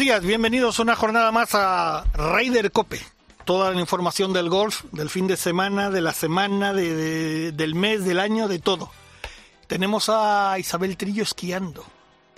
[0.00, 2.98] Días, bienvenidos una jornada más a Raider Cope.
[3.44, 7.74] Toda la información del golf, del fin de semana, de la semana, de, de- del
[7.74, 8.90] mes, del año, de todo.
[9.66, 11.84] Tenemos a Isabel Trillo esquiando,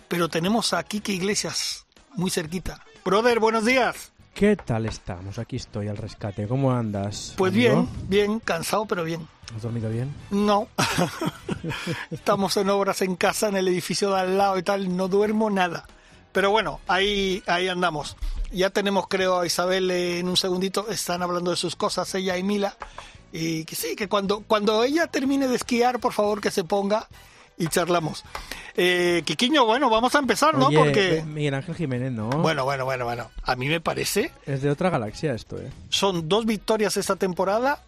[0.08, 2.80] pero tenemos a Kike Iglesias muy cerquita.
[3.04, 4.10] Brother, buenos días.
[4.34, 5.38] ¿Qué tal estamos?
[5.38, 6.48] Aquí estoy al rescate.
[6.48, 7.34] ¿Cómo andas?
[7.36, 7.86] Pues amigo?
[8.08, 9.28] bien, bien, cansado, pero bien.
[9.54, 10.12] ¿Has dormido bien?
[10.30, 10.66] No,
[12.10, 15.48] estamos en obras en casa, en el edificio de al lado y tal, no duermo
[15.48, 15.86] nada.
[16.32, 18.16] Pero bueno, ahí, ahí andamos.
[18.50, 22.36] Ya tenemos, creo, a Isabel eh, en un segundito, están hablando de sus cosas, ella
[22.36, 22.76] y Mila.
[23.32, 27.08] Y que sí, que cuando, cuando ella termine de esquiar, por favor que se ponga
[27.56, 28.24] y charlamos.
[28.76, 30.66] Eh, Quiquiño, bueno, vamos a empezar, ¿no?
[30.68, 31.22] Oye, Porque...
[31.26, 32.28] Miguel Ángel Jiménez, ¿no?
[32.28, 33.30] Bueno, bueno, bueno, bueno.
[33.42, 35.70] A mí me parece Es de otra galaxia esto, ¿eh?
[35.88, 37.82] son dos victorias esta temporada,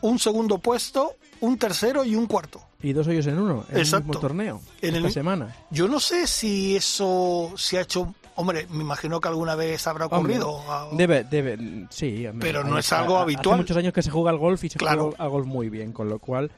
[0.00, 2.60] un segundo puesto, un tercero y un cuarto.
[2.80, 4.60] Y dos hoyos en uno, en el mismo torneo.
[4.80, 5.54] En esta el- semana.
[5.70, 8.14] Yo no sé si eso se ha hecho.
[8.36, 10.62] Hombre, me imagino que alguna vez habrá ocurrido.
[10.92, 12.24] Debe, debe, sí.
[12.26, 13.54] hombre, Pero no hay- es algo ha- habitual.
[13.54, 15.06] Hace muchos años que se juega al golf y se Claro.
[15.08, 16.52] juega al golf muy bien, con lo cual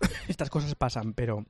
[0.28, 1.46] estas cosas pasan, pero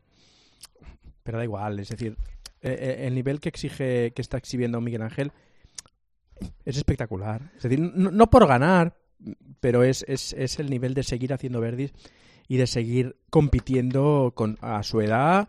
[1.24, 2.16] pero da igual, es decir,
[2.60, 5.32] eh, eh, el nivel que exige, que está exhibiendo Miguel Ángel
[6.66, 7.50] es espectacular.
[7.56, 8.94] Es decir, no, no por ganar,
[9.60, 11.92] pero es, es, es el nivel de seguir haciendo verdis
[12.48, 15.48] y de seguir compitiendo con, a su edad,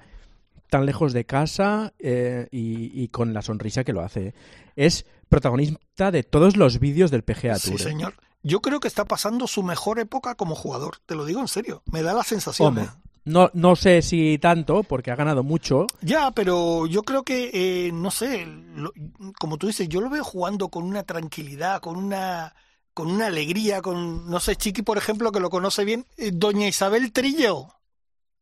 [0.70, 4.34] tan lejos de casa eh, y, y con la sonrisa que lo hace.
[4.76, 7.82] Es protagonista de todos los vídeos del PGA sí, Tour.
[7.82, 7.84] ¿eh?
[7.84, 8.14] señor.
[8.44, 10.98] Yo creo que está pasando su mejor época como jugador.
[11.06, 11.82] Te lo digo en serio.
[11.92, 12.68] Me da la sensación.
[12.70, 12.90] Hombre, ¿eh?
[13.26, 15.88] no, no sé si tanto, porque ha ganado mucho.
[16.02, 17.50] Ya, pero yo creo que,
[17.88, 18.94] eh, no sé, lo-
[19.40, 22.54] como tú dices, yo lo veo jugando con una tranquilidad, con una
[22.96, 26.66] con una alegría, con, no sé, Chiqui, por ejemplo, que lo conoce bien, eh, doña
[26.68, 27.68] Isabel Trillo,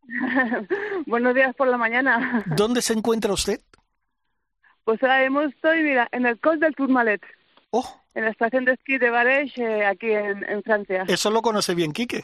[1.07, 2.43] Buenos días por la mañana.
[2.55, 3.59] ¿dónde se encuentra usted?
[4.83, 7.21] Pues ahora mismo estoy, mira, en el Col del Tourmalet,
[7.71, 11.05] Oh, en la estación de esquí de Barège, eh, aquí en, en Francia.
[11.07, 12.23] eso lo conoce bien Quique.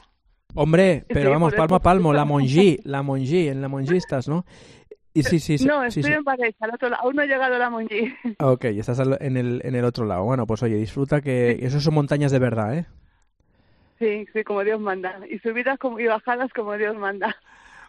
[0.54, 4.28] Hombre, pero Sí, vamos, palmo a palmo, la Mongi, la Mongi, en la Mongi estás,
[4.28, 4.46] ¿no?
[5.20, 5.66] Y sí, sí, sí.
[5.66, 6.12] no, estoy sí.
[6.12, 7.04] en Barège, al otro lado.
[7.04, 8.14] Aún no he llegado a la Mongi.
[8.40, 10.24] Ok, estás en el, en el otro lado.
[10.24, 12.86] Bueno, pues oye, disfruta que eso son montañas de verdad, ¿eh?
[14.00, 15.20] Sí, sí, como Dios manda.
[15.30, 17.36] Y subidas como, y bajadas como Dios manda.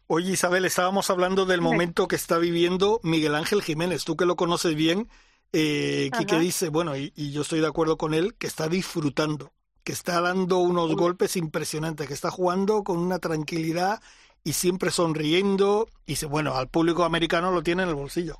[0.09, 4.05] Oye, Isabel, estábamos hablando del momento que está viviendo Miguel Ángel Jiménez.
[4.05, 5.07] Tú que lo conoces bien,
[5.53, 6.43] eh, Quique Ajá.
[6.43, 9.53] dice, bueno, y, y yo estoy de acuerdo con él, que está disfrutando,
[9.85, 14.01] que está dando unos golpes impresionantes, que está jugando con una tranquilidad
[14.45, 15.89] y siempre sonriendo.
[16.07, 18.37] Y bueno, al público americano lo tiene en el bolsillo.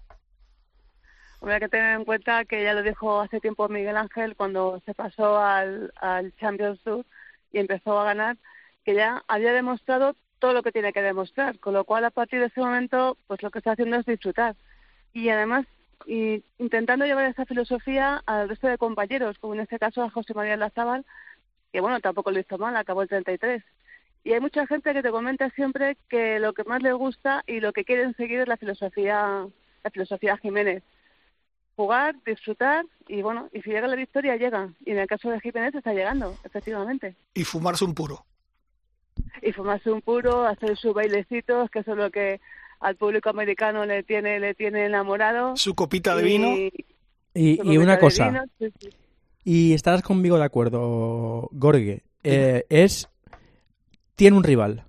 [1.41, 4.95] Hombre, que tener en cuenta que ya lo dijo hace tiempo Miguel Ángel cuando se
[4.95, 7.07] pasó al, al Champions Tour
[7.51, 8.37] y empezó a ganar,
[8.85, 12.41] que ya había demostrado todo lo que tiene que demostrar, con lo cual a partir
[12.41, 14.57] de ese momento, pues lo que está haciendo es disfrutar.
[15.13, 15.67] Y además,
[16.07, 20.35] y intentando llevar esa filosofía al resto de compañeros, como en este caso a José
[20.35, 21.05] María Lazábal,
[21.73, 23.63] que bueno, tampoco lo hizo mal, acabó el 33.
[24.25, 27.61] Y hay mucha gente que te comenta siempre que lo que más le gusta y
[27.61, 29.47] lo que quieren seguir es la filosofía,
[29.83, 30.83] la filosofía Jiménez
[31.77, 34.71] jugar, disfrutar y bueno, y si llega la victoria, llega.
[34.85, 37.17] Y en el caso de Jiménez está llegando, efectivamente.
[37.33, 38.27] Y fumarse un puro.
[39.41, 42.41] Y fumarse un puro, hacer sus bailecitos, que eso es lo que
[42.81, 45.57] al público americano le tiene le tiene enamorado.
[45.57, 46.49] Su copita de Y- vino.
[47.33, 48.91] Y, una cosa, vino, sí, sí.
[49.45, 53.09] y estarás conmigo de acuerdo, Gorge, eh, es...
[54.21, 54.85] Tiene un rival,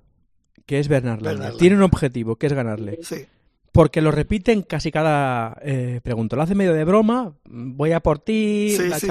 [0.66, 1.56] que es Bernard Langer.
[1.57, 3.00] Tiene un objetivo, que es ganarle.
[3.01, 3.25] Sí.
[3.72, 6.36] Porque lo repiten casi cada eh, pregunta.
[6.36, 9.07] Lo hace medio de broma, voy a por ti, Sí, la sí,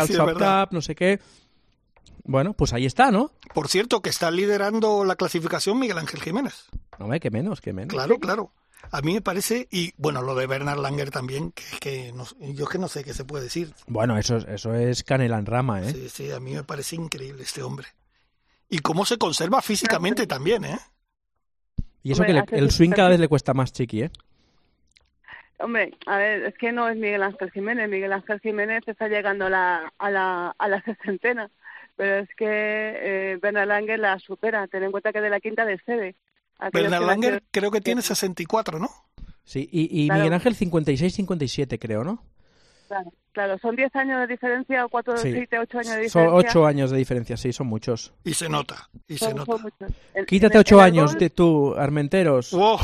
[0.71, 1.21] no sé qué.
[2.25, 3.33] Bueno, pues ahí está, ¿no?
[3.55, 6.67] Por cierto, que está liderando la clasificación Miguel Ángel Jiménez.
[6.99, 7.95] No me que menos, que menos.
[7.95, 8.53] Claro, claro.
[8.93, 12.65] A mí me parece, y bueno, lo de Bernard Langer también, que, que no- yo
[12.65, 13.73] es que no sé qué se puede decir.
[13.87, 15.93] Bueno, eso, es- eso es canela en rama, ¿eh?
[15.93, 17.89] Sí, sí, a mí me parece increíble este hombre.
[18.71, 20.79] Y cómo se conserva físicamente también, ¿eh?
[22.03, 24.11] Y eso Hombre, que le- el swing cada vez le cuesta más chiqui, ¿eh?
[25.59, 27.89] Hombre, a ver, es que no es Miguel Ángel Jiménez.
[27.91, 31.51] Miguel Ángel Jiménez está llegando a la, a la, a la sesentena.
[31.97, 34.67] Pero es que eh, Bernard Langer la supera.
[34.69, 36.15] Ten en cuenta que de la quinta de sede.
[36.73, 38.89] Bernard que Langer creo que tiene 64, ¿no?
[39.45, 40.21] Sí, y, y Claro.
[40.23, 42.23] Miguel Ángel 56-57, creo, ¿no?
[42.91, 45.31] Claro, claro, son 10 años de diferencia o 4, Sí.
[45.33, 46.51] 7, 8 años de Son diferencia.
[46.51, 48.13] ocho años de diferencia, sí, son muchos.
[48.25, 49.53] Y se nota, y se Son- nota.
[49.59, 49.71] son
[50.27, 52.51] Quítate en el- ocho en el años golf, de tú, Armenteros.
[52.51, 52.79] ¡Wow!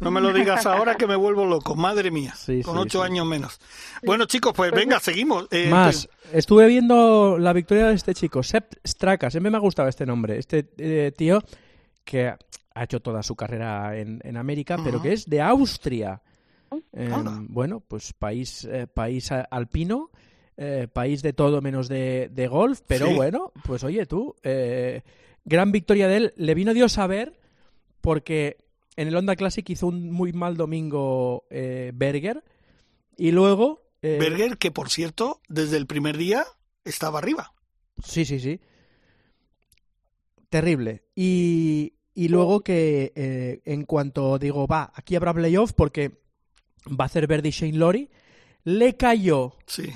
[0.00, 3.00] No me lo digas ahora que me vuelvo loco, madre mía, Sí, con sí, ocho
[3.04, 3.10] sí.
[3.10, 3.60] años menos.
[4.06, 5.46] Bueno, chicos, pues Pues venga, seguimos.
[5.50, 9.86] Eh, Más, estuve viendo la victoria de este chico, Sepp Straka, siempre me ha gustado
[9.88, 11.42] este nombre, este eh, tío
[12.04, 15.02] que ha hecho toda su carrera en, en América, pero Ujú.
[15.08, 16.22] que es de Austria.
[16.92, 17.38] Eh, Anda.
[17.48, 20.10] bueno, pues país, eh, país alpino,
[20.56, 23.14] eh, país de todo menos de, de golf, pero Sí.
[23.14, 25.02] bueno, pues oye tú, eh,
[25.44, 27.38] gran victoria de él, le vino Dios a ver
[28.00, 28.56] porque
[28.96, 32.42] en el Honda Classic hizo un muy mal domingo Berger
[33.16, 33.82] y luego...
[34.02, 36.44] Berger, que por cierto, desde el primer día
[36.84, 37.52] estaba arriba.
[38.02, 38.60] Sí, sí, sí.
[40.48, 41.02] Terrible.
[41.14, 46.18] Y, y luego que en cuanto digo, va, aquí habrá playoff porque
[46.88, 48.08] va a hacer Verdi Shane Lori,
[48.64, 49.92] le cayó Sí,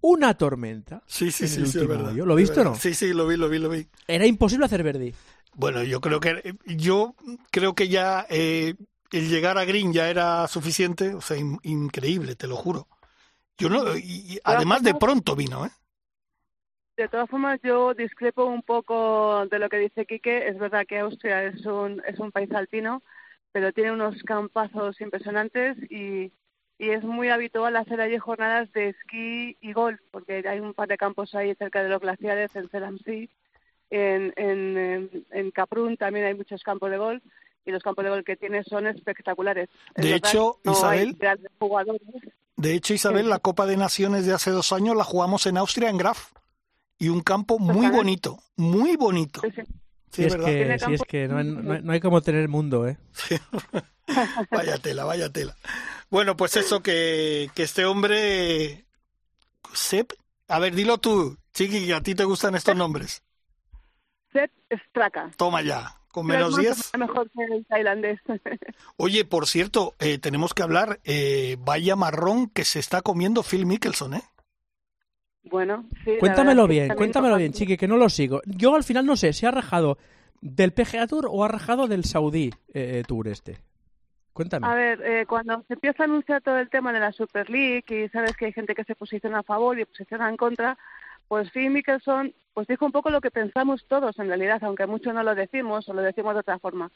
[0.00, 1.02] una tormenta.
[1.06, 2.12] sí, sí, En sí, el sí, es verdad.
[2.14, 2.64] ¿Lo es viste o verdad.
[2.64, 2.74] no?
[2.74, 3.86] Sí, sí, lo vi, lo vi, lo vi.
[4.08, 5.14] Era imposible hacer Verdi.
[5.54, 7.14] Bueno, yo creo que yo
[7.50, 8.74] creo que ya eh,
[9.10, 12.88] el llegar a Green ya era suficiente, o sea, in- increíble, te lo juro.
[13.58, 15.70] Yo no, y, y además de pronto vino, ¿eh?
[16.96, 20.48] De todas formas, yo discrepo un poco de lo que dice Quique.
[20.48, 23.02] Es verdad que Austria es un, es un país alpino,
[23.56, 26.30] pero tiene unos campazos impresionantes y,
[26.78, 30.88] y es muy habitual hacer allí jornadas de esquí y golf, porque hay un par
[30.88, 33.30] de campos ahí cerca de los glaciares, en Selamsí,
[33.88, 37.24] en, en, en, en Kaprun también hay muchos campos de golf
[37.64, 39.70] y los campos de golf que tiene son espectaculares.
[39.94, 41.16] Es De verdad hecho, no Isabel-
[42.58, 45.88] De hecho, Isabel, la Copa de Naciones de hace dos años la jugamos en Austria,
[45.88, 46.32] en Graf.
[46.98, 47.96] Y un campo muy Totalmente.
[47.96, 49.40] bonito, muy bonito.
[49.40, 49.62] Sí, sí.
[50.16, 52.48] Sí, Si es que, si es que no, hay, no hay- no hay como tener
[52.48, 52.96] mundo, ¿eh?
[54.50, 55.56] Vaya tela, vaya tela.
[56.10, 58.84] Bueno, pues eso, que, que este hombre...
[59.74, 60.12] Sep,
[60.48, 63.22] a ver, dilo tú, Chiqui, que a ti te gustan estos nombres.
[64.32, 64.52] Sepp
[64.88, 65.32] Straka.
[65.36, 66.76] Toma ya, con Pero menos es 10.
[66.76, 68.20] mucho mejor que el tailandés.
[68.96, 73.66] Oye, por cierto, eh, tenemos que hablar, eh, vaya marrón que se está comiendo Phil
[73.66, 74.22] Mickelson, ¿eh?
[75.50, 76.12] Bueno, sí.
[76.18, 78.40] Cuéntamelo bien, cuéntamelo bien, Chiqui, que no lo sigo.
[78.46, 79.98] Yo al final no sé si ha rajado
[80.40, 83.58] del PGA Tour o ha rajado del Saudí eh, Tour este.
[84.32, 84.66] Cuéntame.
[84.66, 87.84] A ver, eh, cuando se empieza a anunciar todo el tema de la Super League
[87.88, 90.76] y sabes que hay gente que se posiciona a favor y posiciona en contra,
[91.26, 95.12] pues Phil Mickelson pues dijo un poco lo que pensamos todos en realidad, aunque muchos
[95.12, 96.90] no lo decimos o lo decimos de otra forma.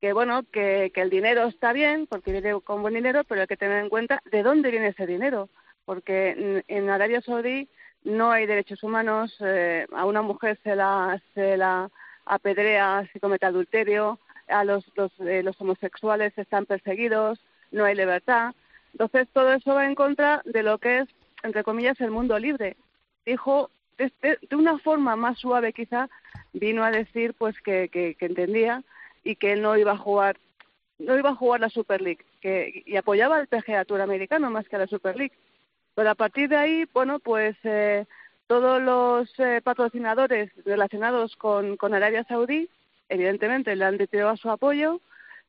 [0.00, 3.46] Que bueno, que, que el dinero está bien, porque viene con buen dinero, pero hay
[3.46, 5.48] que tener en cuenta de dónde viene ese dinero.
[5.84, 7.68] Porque en, en Arabia Saudí
[8.04, 11.90] no hay derechos humanos, eh, a una mujer se la, se la
[12.24, 14.18] apedrea si comete adulterio,
[14.48, 17.40] a los, los, eh, los homosexuales están perseguidos,
[17.70, 18.54] no hay libertad.
[18.92, 21.08] Entonces todo eso va en contra de lo que es,
[21.42, 22.76] entre comillas, el mundo libre.
[23.24, 26.08] Dijo, de, una forma más suave quizá,
[26.52, 28.82] vino a decir pues que, que, que entendía
[29.24, 30.36] y que no iba a jugar
[30.98, 34.68] no iba a jugar la Super League que, y apoyaba al PGA Tour americano más
[34.68, 35.32] que a la Super League.
[35.94, 38.06] Pero a partir de ahí, bueno, pues eh,
[38.46, 42.68] todos los eh, patrocinadores relacionados con, con Arabia Saudí,
[43.08, 45.00] evidentemente le han retirado su apoyo.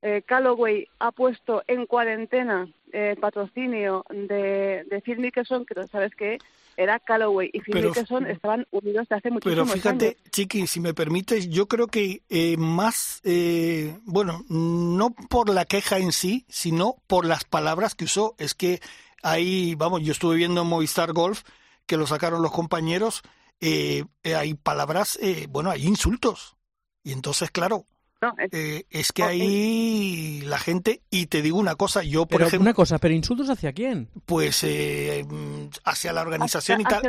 [0.02, 6.14] Eh, Callaway ha puesto en cuarentena eh, el patrocinio de, de Phil Mickelson, que sabes
[6.14, 6.40] que
[6.76, 10.18] era Callaway y Phil Pero- Mickelson estaban unidos desde hace Pero muchísimos fíjate, años.
[10.32, 16.00] Chiqui, si me permites, yo creo que eh, más, eh, bueno, no por la queja
[16.00, 18.36] en sí, sino por las palabras que usó.
[18.40, 18.82] Es que
[19.24, 21.44] ahí, vamos, yo estuve viendo en Movistar Golf,
[21.86, 23.22] que lo sacaron los compañeros,
[23.60, 26.58] eh, eh, hay palabras, eh, bueno, hay insultos.
[27.04, 27.86] Y entonces, claro,
[28.22, 32.40] No, es- eh, es que ahí la gente, y te digo una cosa, yo, por
[32.40, 34.10] pero ejemplo, una cosa, ¿pero insultos hacia quién?
[34.26, 37.02] pues eh, mm, hacia la organización y tal,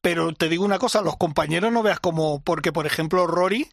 [0.00, 3.68] pero te digo una cosa, los compañeros no veas como, porque por ejemplo Rory,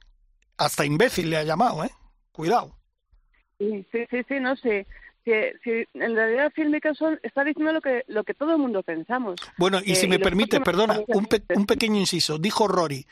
[0.58, 1.92] hasta imbécil le ha llamado, ¿eh?
[2.32, 2.78] Cuidado.
[3.60, 4.86] Sí, sí, sí, sí, no sé.
[5.28, 8.82] Si, si en realidad Phil Mickelson está diciendo lo que lo que todo el mundo
[8.82, 9.36] pensamos.
[9.58, 12.38] Bueno, y Eh, si y me permite, perdona, un, pe- un pequeño inciso.
[12.38, 13.06] Dijo Rory,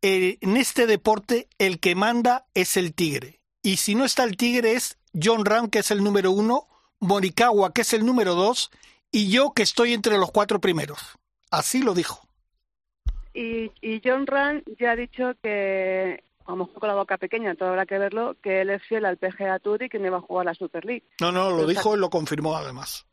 [0.00, 3.40] eh, en este deporte el que manda es el tigre.
[3.62, 6.68] Y si no está el tigre es John Ram, que es el número uno,
[7.00, 8.70] Morikawa, que es el número dos,
[9.10, 11.00] y yo que estoy entre los cuatro primeros.
[11.50, 12.28] Así lo dijo.
[13.34, 17.54] Y, y John Rand ya ha dicho que, a lo mejor con la boca pequeña,
[17.54, 20.18] todo habrá que verlo, que él es fiel al PGA Tour y que no va
[20.18, 21.04] a jugar la Super League.
[21.20, 23.06] No, no, lo dijo y lo confirmó además.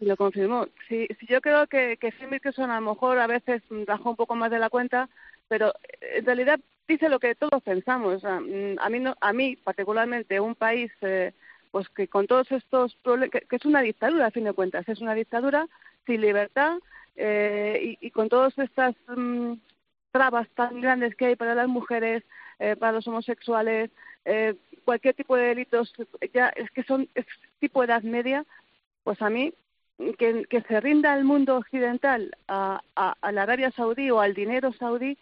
[0.00, 0.66] Y lo confirmó.
[0.88, 4.16] Sí, sí, yo creo que, que Phil Mickelson a lo mejor a veces bajó un
[4.16, 5.08] poco más de la cuenta,
[5.48, 8.16] pero en realidad dice lo que todos pensamos.
[8.16, 11.32] O sea, mm, a mí, no, a mí particularmente, un país eh,
[11.72, 14.88] pues que con todos estos problemas, que, que es una dictadura a fin de cuentas,
[14.88, 15.66] es una dictadura
[16.06, 16.78] sin libertad
[17.16, 19.54] eh, y, y, con todas estas mm,
[20.12, 22.22] trabas tan grandes que hay para las mujeres,
[22.58, 23.90] eh, para los homosexuales,
[24.24, 25.92] eh, cualquier tipo de delitos,
[26.32, 27.26] ya es que son es
[27.60, 28.44] tipo de edad media,
[29.04, 29.52] pues a mí
[30.18, 34.34] que, que se rinda el mundo occidental a, a, a, la Arabia Saudí o al
[34.34, 35.18] dinero saudí,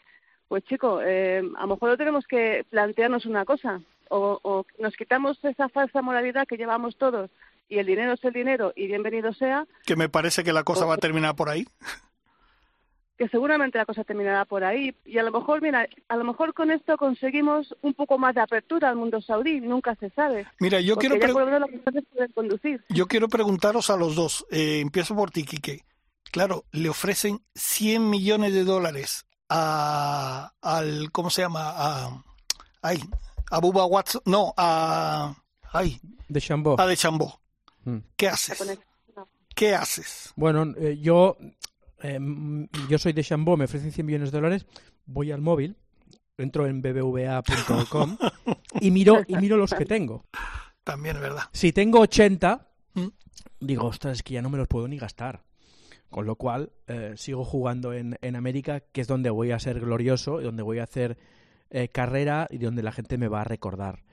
[0.49, 5.43] pues chico, eh, a lo mejor tenemos que plantearnos una cosa, o, o nos quitamos
[5.45, 7.31] esa falsa moralidad que llevamos todos
[7.69, 9.67] y el dinero es el dinero y bienvenido sea.
[9.85, 11.67] Que me parece que la cosa va a terminar por ahí.
[13.17, 16.53] Que seguramente la cosa terminará por ahí y a lo mejor, mira, a lo mejor
[16.53, 20.47] con esto conseguimos un poco más de apertura al mundo saudí, nunca se sabe.
[20.61, 21.17] Mira, yo quiero
[22.35, 22.85] conducir.
[22.91, 24.47] Yo quiero preguntaros a los dos.
[24.51, 25.85] Eh, empiezo por ti, Quique.
[26.31, 31.73] Claro, le ofrecen 100 millones de dólares a al ¿cómo se llama?
[31.75, 32.25] A
[32.83, 33.01] ay,
[33.51, 35.35] a Bubba Watson, no, a
[35.73, 36.81] ay, de Chambó.
[36.81, 37.41] A de Chambó.
[37.85, 37.99] Mm.
[38.17, 38.79] ¿Qué haces?
[39.55, 40.33] ¿Qué haces?
[40.37, 41.39] Bueno, eh, yo
[42.07, 44.67] eh, yo soy de Chambó, me ofrecen 100 millones de dólares,
[45.07, 45.77] voy al móvil,
[46.37, 48.19] entro en bbva.com
[48.81, 50.25] y miro y miro los que tengo.
[50.85, 51.43] También es verdad.
[51.53, 53.07] Si tengo 80, ¿Mm?
[53.61, 55.43] digo, ostras, es que ya no me los puedo ni gastar.
[56.11, 59.81] Con lo cual, eh, sigo jugando en, en, América, que es donde voy a ser
[59.81, 61.19] glorioso, donde voy a hacer
[61.71, 64.05] eh, carrera y donde la gente me va a recordar.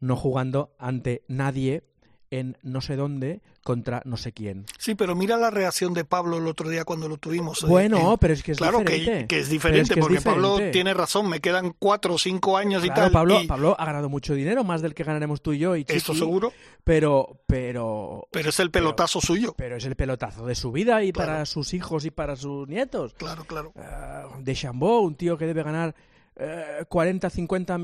[0.00, 1.84] No jugando ante nadie
[2.30, 4.64] en no sé dónde contra no sé quién.
[4.78, 7.62] Sí, pero mira la reacción de Pablo el otro día cuando lo tuvimos.
[7.66, 9.12] Bueno, eh, pero es que es claro diferente.
[9.22, 10.48] Que, que es diferente, es que porque diferente.
[10.48, 13.12] Pablo tiene razón, me quedan cuatro o cinco años claro, y tal.
[13.12, 13.46] Pablo, y...
[13.46, 15.76] Pablo ha ganado mucho dinero, más del que ganaremos tú y yo.
[15.76, 16.52] Y Chiqui, Esto seguro.
[16.84, 18.28] Pero, pero.
[18.30, 19.54] Pero es el pelotazo pero, suyo.
[19.56, 21.32] Pero es el pelotazo de su vida y claro.
[21.32, 23.14] para sus hijos y para sus nietos.
[23.14, 23.72] Claro, claro.
[23.74, 25.94] Uh, de Chambó, un tío que debe ganar
[26.36, 27.78] uh, 40, 50,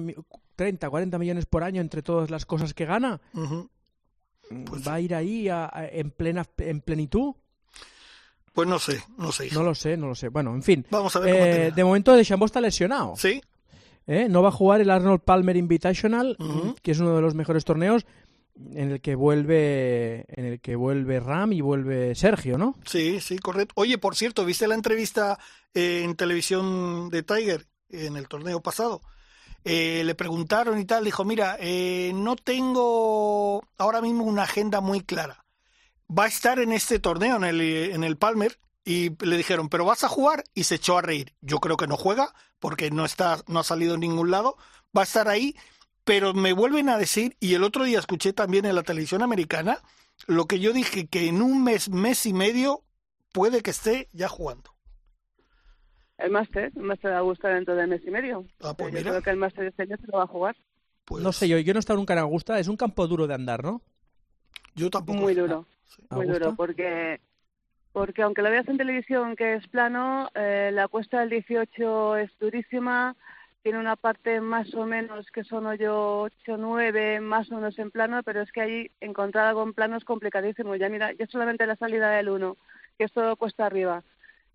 [0.54, 3.20] 30, 40 millones por año entre todas las cosas que gana.
[3.34, 3.68] Uh -huh.
[4.66, 7.34] Pues, ¿Va a ir ahí a, a, en, plena, en plenitud?
[8.52, 9.46] Pues no sé, no sé.
[9.46, 9.56] Hijo.
[9.56, 10.28] No lo sé, no lo sé.
[10.28, 10.86] Bueno, en fin.
[10.90, 11.34] Vamos a ver.
[11.34, 13.14] Eh, de momento, De Chambó está lesionado.
[13.16, 13.40] Sí.
[14.06, 14.28] ¿Eh?
[14.30, 16.74] No va a jugar el Arnold Palmer Invitational, Uh -huh.
[16.80, 18.06] que es uno de los mejores torneos
[18.72, 22.76] en el que vuelve en el que vuelve Ram y vuelve Sergio, ¿no?
[22.86, 23.74] Sí, sí, correcto.
[23.76, 25.38] Oye, por cierto, ¿viste la entrevista
[25.74, 29.02] eh, en televisión de Tiger en el torneo pasado?
[29.68, 35.00] Eh, le preguntaron y tal, dijo, mira, eh, no tengo ahora mismo una agenda muy
[35.00, 35.44] clara.
[36.08, 39.84] Va a estar en este torneo, en el, en el Palmer, y le dijeron, pero
[39.84, 41.34] vas a jugar, y se echó a reír.
[41.40, 44.56] Yo creo que no juega, porque no, está, no ha salido en ningún lado,
[44.96, 45.56] va a estar ahí,
[46.04, 49.82] pero me vuelven a decir, y el otro día escuché también en la televisión americana,
[50.28, 52.84] lo que yo dije, que en un mes, mes y medio,
[53.32, 54.75] puede que esté ya jugando.
[56.18, 58.44] El máster, el máster de Augusta dentro de mes y medio.
[58.62, 59.10] Ah, pues yo mira.
[59.10, 60.56] creo que el máster de este año se lo va a jugar.
[61.04, 63.26] Pues, No sé yo, yo no he estado nunca en Augusta, es un campo duro
[63.26, 63.82] de andar, ¿no?
[64.74, 65.18] Yo tampoco.
[65.20, 66.02] Muy duro, Sí.
[66.10, 67.20] muy duro, porque
[67.92, 72.30] porque aunque lo veas en televisión que es plano, eh, la cuesta del 18 es
[72.38, 73.16] durísima,
[73.62, 77.90] tiene una parte más o menos que son hoyo 8, 9, más o menos en
[77.90, 80.76] plano, pero es que ahí encontrar algo en plano es complicadísimo.
[80.76, 82.56] Ya mira, ya solamente la salida del 1,
[82.98, 84.02] que es todo cuesta arriba,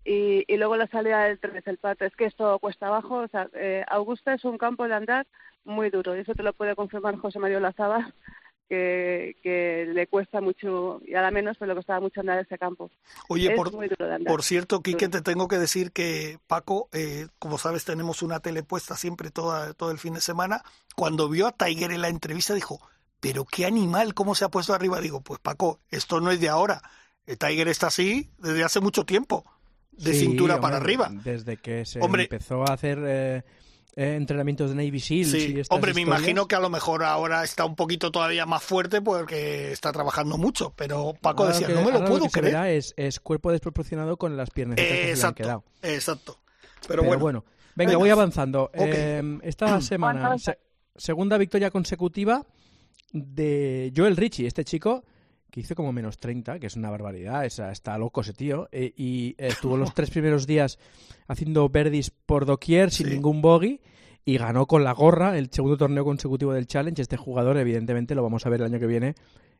[0.04, 3.16] y, y luego la salida del 3, el pato, es que es todo cuesta abajo.
[3.16, 5.26] O sea, eh, Augusta es un campo de andar
[5.64, 8.12] muy duro, y eso te lo puede confirmar José Mario Lazaba,
[8.68, 12.90] que, que le cuesta mucho, y ahora menos, pero le costaba mucho andar ese campo.
[13.28, 14.32] Oye, es por, muy duro de andar.
[14.32, 18.62] por cierto, Quique, te tengo que decir que Paco, eh, como sabes, tenemos una tele
[18.62, 20.62] puesta siempre toda, todo el fin de semana.
[20.96, 22.80] Cuando vio a Tiger en la entrevista dijo,
[23.20, 25.00] pero qué animal, cómo se ha puesto arriba.
[25.00, 26.82] Digo, pues Paco, esto no es de ahora.
[27.24, 29.44] Eh, Tiger está así desde hace mucho tiempo,
[29.92, 31.10] de Sí, cintura hombre, para arriba.
[31.24, 32.22] Desde que se Hombre.
[32.24, 33.42] empezó a hacer eh,
[33.96, 36.20] eh, entrenamientos de Navy Seals y Sí, estas hombre, me historias.
[36.20, 40.38] imagino que a lo mejor ahora está un poquito todavía más fuerte porque está trabajando
[40.38, 42.54] mucho, pero Paco Ahora decía, que- no me lo puedo que se creer.
[42.54, 45.64] verá es, es cuerpo desproporcionado con las piernas que se le han exacto, quedado.
[45.82, 46.38] exacto.
[46.88, 47.44] Pero, Pero, bueno, bueno,
[47.76, 47.98] venga, Venga.
[47.98, 48.70] voy avanzando.
[48.74, 50.36] Eh, esta semana,
[50.96, 52.44] segunda victoria consecutiva
[53.12, 55.04] de Joel Richie, este chico
[55.52, 58.92] que hizo como menos 30, que es una barbaridad, es- está loco ese tío, eh,
[58.96, 60.78] y eh, estuvo los tres primeros días
[61.28, 63.12] haciendo birdies por doquier sin Sí.
[63.12, 63.80] ningún bogey
[64.24, 67.00] y ganó con la gorra el segundo torneo consecutivo del Challenge.
[67.02, 69.14] Este jugador, evidentemente, lo vamos a ver el año que viene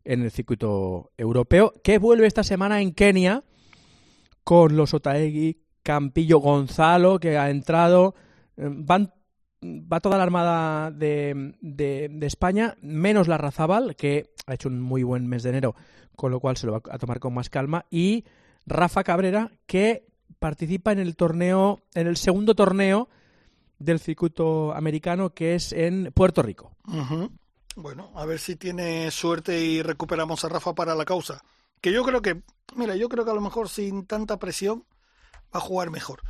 [0.05, 3.45] en el circuito europeo, que vuelve esta semana en Kenia
[4.45, 8.15] con los Otaegui, Campillo, Gonzalo, que ha entrado.
[8.57, 9.13] eh, Van,
[9.63, 15.03] va toda la armada de, de- España, menos la Razabal, que ha hecho un muy
[15.03, 15.75] buen mes de enero,
[16.17, 17.85] con lo cual se lo va a tomar con más calma.
[17.91, 18.25] Y
[18.67, 20.07] Rafa Cabrera, que
[20.39, 23.09] participa en el torneo, en el segundo torneo
[23.79, 26.73] del circuito americano, que es en Puerto Rico.
[27.77, 31.43] Bueno, a ver si tiene suerte y recuperamos a Rafa para la causa.
[31.81, 32.43] que yo creo que,
[32.77, 34.85] mira, yo creo que a lo mejor sin tanta presión
[35.55, 36.21] va a jugar mejor.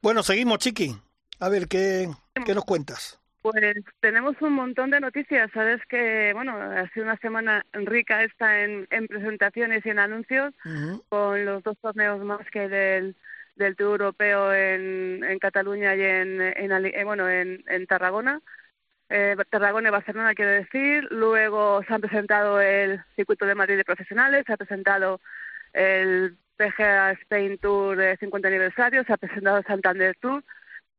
[0.00, 0.96] Bueno, seguimos, Chiqui.
[1.42, 2.08] A ver, ¿qué,
[2.46, 3.18] qué nos cuentas?
[3.42, 5.50] Pues tenemos un montón de noticias.
[5.52, 10.54] Sabes que, bueno, ha sido una semana rica esta en, en presentaciones y en anuncios,
[11.08, 13.16] con los dos torneos más que del,
[13.56, 18.40] del Tour Europeo en, en Cataluña y en, en, eh, bueno, en, en Tarragona.
[19.08, 21.08] Eh, Tarragona y Barcelona, quiero decir.
[21.10, 25.20] Luego se han presentado el Circuito de Madrid de Profesionales, se ha presentado
[25.72, 30.44] el PGA Spain Tour de 50 aniversario, se ha presentado el Santander Tour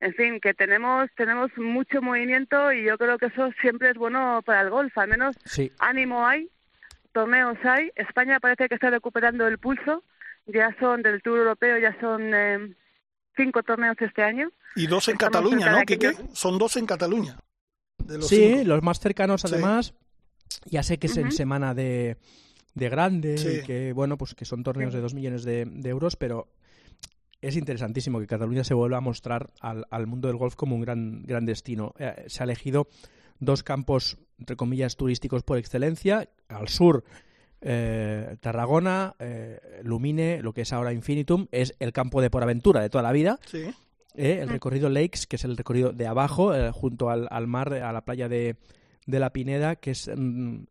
[0.04, 4.42] en fin, que tenemos tenemos mucho movimiento y yo creo que eso siempre es bueno
[4.46, 5.38] para el golf, al menos
[5.80, 6.50] ánimo hay,
[7.14, 10.04] torneos hay, España parece que está recuperando el pulso,
[10.46, 12.76] ya son del Tour Europeo, ya son eh,
[13.38, 14.52] cinco torneos este año.
[14.76, 15.86] Y dos en Cataluña, ¿no?
[15.86, 17.38] ¿Qué, Son dos en Cataluña.
[18.22, 19.94] sí, los más cercanos además.
[20.66, 22.18] Ya sé que es en semana de,
[22.74, 26.16] de grande y que, bueno, pues que son torneos de dos millones de, de euros,
[26.16, 26.48] pero
[27.44, 31.24] es interesantísimo que Cataluña se vuelva a mostrar al, mundo del golf como un gran,
[31.24, 31.94] gran destino.
[32.00, 32.88] Eh, se ha elegido
[33.40, 36.30] dos campos, entre comillas, turísticos por excelencia.
[36.48, 37.04] Al sur,
[37.60, 42.82] eh, Tarragona, eh, Lumine, lo que es ahora Infinitum, es el campo de por aventura
[42.82, 43.40] de toda la vida.
[44.16, 48.30] el recorrido Lakes, que es el recorrido de abajo, junto al, mar, a la playa
[48.30, 48.56] de,
[49.06, 50.64] la Pineda, que es mm,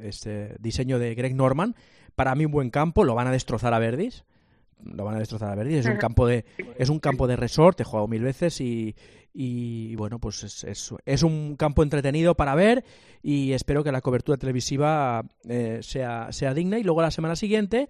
[0.00, 1.76] este diseño de Greg Norman.
[2.16, 4.24] Para mí un buen campo, lo van a destrozar a Verdis
[4.82, 5.76] lo van a destrozar a Verdi.
[5.76, 6.44] Es un campo de,
[6.78, 8.94] es un campo de resort, he jugado mil veces y,
[9.32, 12.84] y bueno, pues es, es, un campo entretenido para ver
[13.22, 16.78] y espero que la cobertura televisiva eh, sea, sea digna.
[16.78, 17.88] Y luego la semana siguiente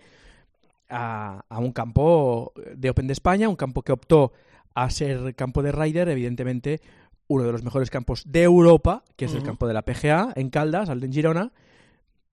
[0.89, 4.33] a, a, un campo de Open de España, un campo que optó
[4.75, 6.81] a ser campo de Ryder, evidentemente
[7.27, 10.51] uno de los mejores campos de Europa, que es el campo de la PGA en
[10.51, 11.53] Caldas, al de Girona.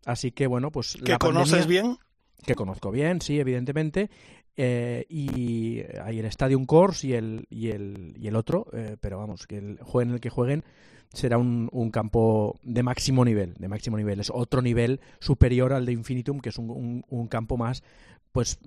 [0.05, 0.97] Así que bueno, pues...
[1.03, 1.97] ¿Que conoces bien?
[2.43, 4.09] Que conozco bien, sí, evidentemente.
[4.57, 9.17] Eh, y hay el Stadium Course y el, y el, y el otro, eh, pero
[9.17, 10.63] vamos, que el juego en el que jueguen
[11.13, 14.19] será un, un, campo de máximo nivel, de máximo nivel.
[14.19, 17.83] Es otro nivel superior al de Infinitum, que es un, un, campo más,
[18.31, 18.59] pues,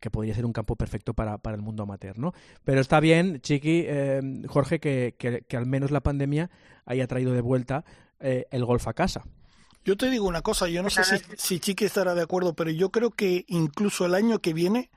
[0.00, 2.32] que podría ser un campo perfecto para, para el mundo amateur, ¿no?
[2.64, 6.50] Pero está bien, Chiqui, eh, Jorge, que, que, al menos la pandemia
[6.86, 7.84] haya traído de vuelta
[8.20, 9.24] el golf a casa.
[9.84, 12.70] Yo te digo una cosa, yo no sé si, si Chiqui estará de acuerdo, pero
[12.70, 14.90] yo creo que incluso el año que viene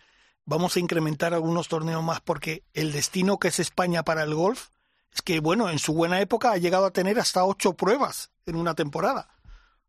[0.45, 4.69] vamos a incrementar algunos torneos más porque el destino que es España para el golf
[5.13, 8.55] es que, bueno, en su buena época ha llegado a tener hasta ocho pruebas en
[8.55, 9.29] una temporada.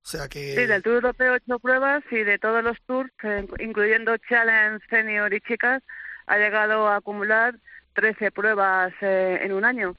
[0.02, 0.54] O sea que...
[0.54, 5.34] Sí, del Tour Europeo ocho pruebas y de todos los tours, eh, incluyendo Challenge, Senior
[5.34, 5.82] y Chicas,
[6.26, 7.58] ha llegado a acumular
[7.94, 9.96] 13 pruebas eh, en un año.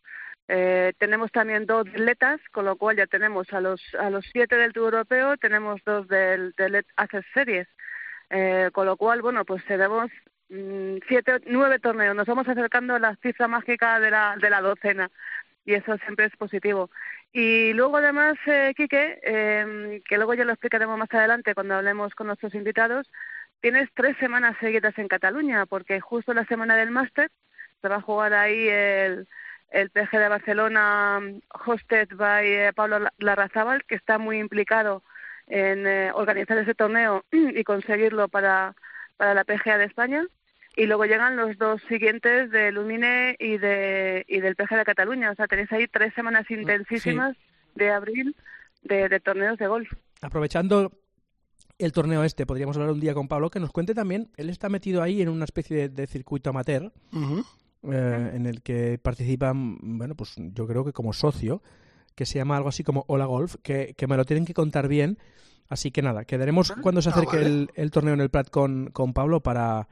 [0.47, 4.55] Eh, tenemos también dos atletas, con lo cual ya tenemos a los a los siete
[4.55, 7.67] del Tour Europeo, tenemos dos del, del Access Series.
[8.29, 10.11] Eh, con lo cual, bueno, pues tenemos
[10.49, 12.15] siete, nueve torneos.
[12.15, 15.11] Nos vamos acercando a la cifra mágica de la, de la docena
[15.65, 16.89] y eso siempre es positivo.
[17.33, 22.15] Y luego además, eh, Quique, eh, que luego ya lo explicaremos más adelante cuando hablemos
[22.15, 23.09] con nuestros invitados,
[23.59, 27.29] tienes tres semanas seguidas en Cataluña, porque justo la semana del máster
[27.81, 29.27] se va a jugar ahí el,
[29.69, 31.19] el PG de Barcelona,
[31.65, 35.03] hosted by eh, Pablo Larrazábal, que está muy implicado
[35.47, 38.75] en eh, organizar ese torneo y conseguirlo para,
[39.17, 40.25] para la PGA de España
[40.77, 45.31] y luego llegan los dos siguientes de Lumine y de y del PG de Cataluña.
[45.31, 47.35] O sea, tenéis ahí tres semanas mm, intensísimas
[47.73, 48.35] de abril
[48.83, 49.91] de, torneos de golf.
[50.21, 50.91] Aprovechando
[51.79, 54.69] el torneo este, podríamos hablar un día con Pablo, que nos cuente también, él está
[54.69, 60.35] metido ahí en una especie de, circuito amateur, eh, en el que participan, bueno, pues
[60.37, 61.61] yo creo que como socio,
[62.15, 64.87] que se llama algo así como Hola Golf, que, que me lo tienen que contar
[64.87, 65.17] bien.
[65.69, 68.89] Así que nada, quedaremos ah, cuando se acerque el, el, torneo en el Prat con,
[68.91, 69.87] con Pablo para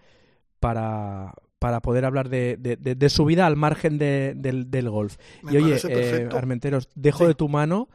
[0.65, 5.17] para, para poder hablar de, de, su vida al margen del, del, golf.
[5.43, 7.87] y oye, eh, Armenteros, dejo de tu mano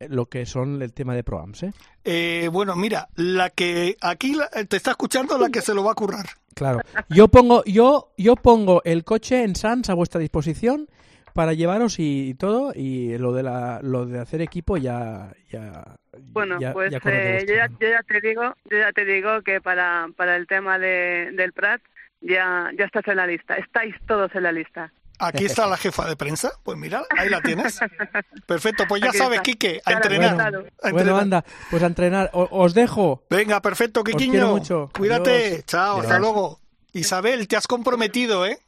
[0.00, 1.64] eh, lo que son el tema de proams.
[1.64, 1.72] ¿eh?
[2.04, 2.48] ¿eh?
[2.50, 4.34] bueno, mira, la que aquí
[4.66, 6.24] te está escuchando, la que se lo va a currar.
[6.54, 6.80] Claro.
[7.10, 10.88] Yo pongo, yo, yo pongo el coche en Sans a vuestra disposición
[11.34, 15.98] para llevaros y, todo y lo de la, lo de hacer equipo ya ya
[16.32, 20.36] bueno pues yo, ya, yo, ya, te digo yo ya te digo que para para
[20.36, 21.82] el tema de, del Prat
[22.20, 24.92] ya, ya estás en la lista, estáis todos en la lista.
[25.18, 27.80] Aquí está la jefa de prensa, pues mira, ahí la tienes.
[28.46, 30.64] Perfecto, pues ya sabes, Quique, a entrenar.
[30.90, 32.30] Bueno, anda, pues a entrenar.
[32.32, 33.24] os dejo.
[33.30, 34.60] Venga, perfecto, Quiquiño.
[34.92, 36.60] Cuídate, chao, hasta luego.
[36.92, 38.58] Isabel, te has comprometido, ¿eh?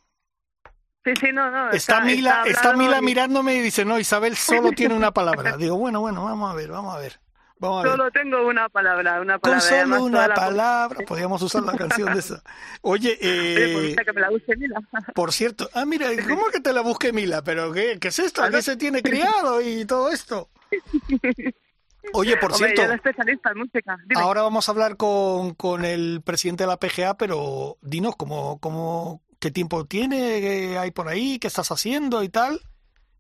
[1.05, 1.71] Sí, sí, no, no.
[1.71, 5.57] Está, Mila, está, Mila mirándome y dice, no, Isabel solo tiene una palabra.
[5.59, 7.19] Digo, bueno, bueno, vamos a ver, vamos a ver.
[7.61, 9.61] Solo tengo una palabra, una palabra.
[9.61, 12.43] Con solo una palabra, podríamos usar la canción de esa.
[12.83, 14.81] Oye, eh, que me la busque Mila.
[15.15, 17.43] Por cierto, ah, mira, ¿cómo que te la busque Mila?
[17.43, 18.43] ¿Pero qué, qué es esto?
[18.43, 20.49] ¿A qué se tiene criado y todo esto?
[22.13, 23.99] Oye, por cierto, especialista en música.
[24.17, 29.23] ahora vamos a hablar con, con el presidente de la PGA, pero dinos cómo, cómo,
[29.39, 32.61] qué tiempo tiene, qué hay por ahí, qué estás haciendo y tal,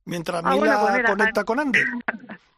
[0.04, 1.80] mientras ah, Mila pues conecta con Andy.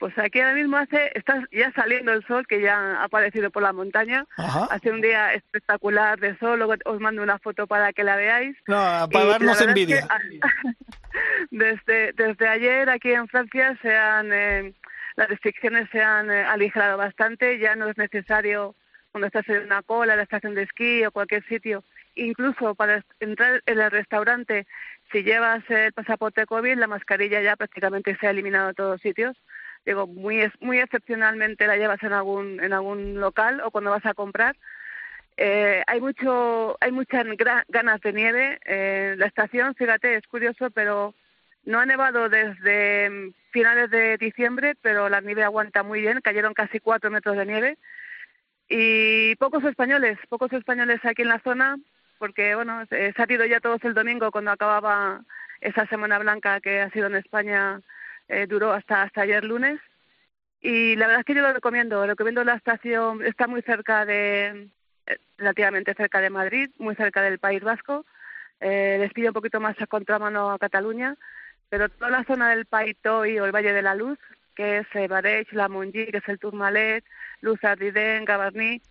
[0.00, 3.62] Pues aquí ahora mismo hace, está ya saliendo el sol, que ya ha aparecido por
[3.62, 4.24] la montaña.
[4.70, 8.56] Hace un día espectacular de sol, luego os mando una foto para que la veáis.
[8.66, 8.76] No,
[9.12, 10.08] para darnos envidia.
[11.50, 14.72] desde, desde ayer aquí en Francia se han, eh,
[15.16, 18.74] las restricciones se han eh, aligerado bastante, ya no es necesario
[19.12, 21.84] cuando estás en una cola, en la estación de esquí o cualquier sitio,
[22.14, 24.66] incluso para entrar en el restaurante,
[25.12, 29.36] si llevas el pasaporte COVID, la mascarilla ya prácticamente se ha eliminado en todos sitios
[29.84, 34.14] digo, muy muy excepcionalmente la llevas en algún en algún local o cuando vas a
[34.14, 34.56] comprar.
[35.36, 37.24] Eh, hay mucho hay muchas
[37.68, 38.58] ganas de nieve.
[38.64, 41.14] Eh, la estación, fíjate, es curioso, pero
[41.64, 46.20] no ha nevado desde finales de diciembre, pero la nieve aguanta muy bien.
[46.20, 47.78] Cayeron casi cuatro metros de nieve
[48.68, 51.76] y pocos españoles, pocos españoles aquí en la zona,
[52.18, 55.22] porque bueno, se ha ido ya todos el domingo cuando acababa
[55.60, 57.80] esa semana blanca que ha sido en España
[58.30, 59.78] eh, duró hasta, hasta ayer lunes.
[60.62, 64.68] Y la verdad es que yo lo recomiendo, recomiendo la estación, está muy cerca de,
[65.06, 68.04] eh, relativamente cerca de Madrid, muy cerca del País Vasco,
[68.60, 71.16] eh, les pido un poquito más a contramano a Cataluña,
[71.70, 74.18] pero toda la zona del Paitoy o el Valle de la Luz,
[74.54, 77.04] que es eh, La Montgí, que es el Tourmalet,
[77.40, 78.82] Luz Ardiden, Gavarní,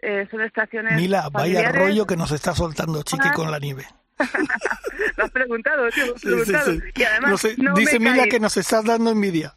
[0.00, 3.84] eh, son estaciones Mila, vaya rollo que nos está soltando Chiqui con la nieve.
[5.16, 6.72] Lo has preguntado, tío, preguntado.
[6.94, 9.54] Y además, dice Mila que nos estás dando envidia.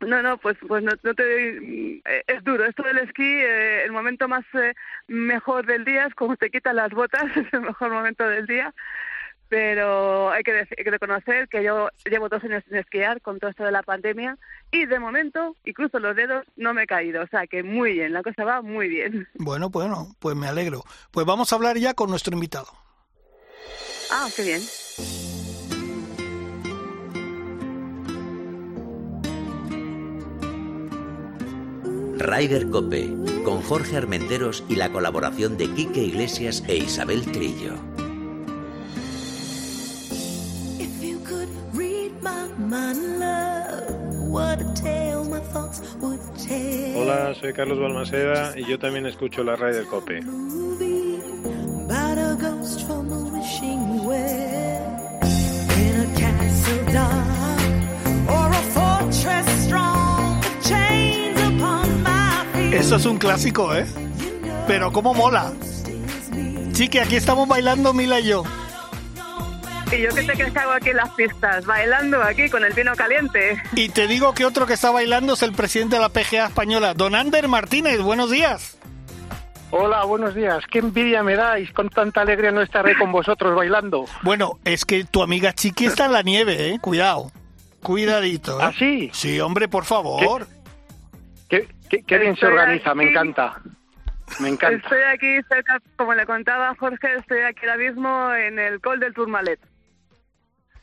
[0.00, 2.64] No, no, pues, pues no, te eh, es duro.
[2.64, 4.74] Esto del esquí, eh, el momento más eh,
[5.08, 8.74] mejor del día es cuando te quitan las botas, es el mejor momento del día.
[9.48, 13.50] Pero hay que, hay que reconocer que yo llevo dos años sin esquiar con todo
[13.50, 14.36] esto de la pandemia
[14.70, 17.22] y de momento, y cruzo los dedos, no me he caído.
[17.22, 19.26] O sea que muy bien, la cosa va muy bien.
[19.34, 20.84] Bueno, bueno, pues me alegro.
[21.10, 22.66] Pues vamos a hablar ya con nuestro invitado.
[24.10, 24.62] Ah, qué bien.
[32.18, 33.08] Rider Cope,
[33.44, 37.74] con Jorge Armenteros y la colaboración de Quique Iglesias e Isabel Trillo.
[46.96, 50.20] Hola, soy Carlos Balmaceda y yo también escucho la Rider Cope.
[62.78, 63.84] Eso es un clásico, ¿eh?
[64.68, 65.52] Pero cómo mola.
[66.72, 68.44] Sí, que aquí estamos bailando Mila y yo.
[69.90, 72.94] Y yo que crees que hago aquí en las pistas, bailando aquí con el vino
[72.94, 73.60] caliente.
[73.74, 76.94] Y te digo que otro que está bailando es el presidente de la PGA española,
[76.94, 78.00] Don Ander Martínez.
[78.00, 78.78] Buenos días.
[79.72, 80.62] Hola, buenos días.
[80.70, 81.72] Qué envidia me dais.
[81.72, 84.04] Con tanta alegría no estaré con vosotros bailando.
[84.22, 86.78] Bueno, es que tu amiga Chiqui está en la nieve, ¿eh?
[86.80, 87.32] Cuidado.
[87.82, 88.60] Cuidadito.
[88.60, 88.64] ¿eh?
[88.64, 89.10] ¿Ah, sí?
[89.12, 90.46] Sí, hombre, por favor.
[90.46, 90.57] ¿Qué,
[91.48, 92.94] qué, bien se organiza?
[92.94, 93.60] Me encanta.
[94.40, 94.76] Me encanta.
[94.76, 99.14] Estoy aquí cerca, como le contaba Jorge, estoy aquí ahora mismo en el Col del
[99.14, 99.60] Tourmalet.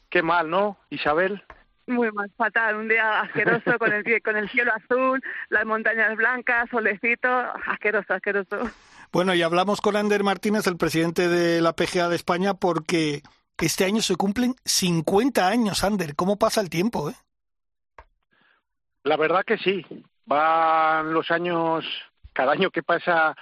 [0.09, 1.43] Qué mal, ¿no, Isabel?
[1.87, 6.67] Muy mal, fatal, un día asqueroso con el con el cielo azul, las montañas blancas,
[6.71, 7.29] solecito,
[7.67, 8.71] asqueroso, asqueroso.
[9.11, 13.21] Bueno, y hablamos con Ander Martínez, el presidente de la PGA de España, porque
[13.59, 16.15] este año se cumplen 50 años, Ander.
[16.15, 17.15] ¿Cómo pasa el tiempo, eh?
[19.03, 19.85] La verdad que sí.
[20.25, 21.85] Van los años,
[22.33, 23.35] cada año que pasa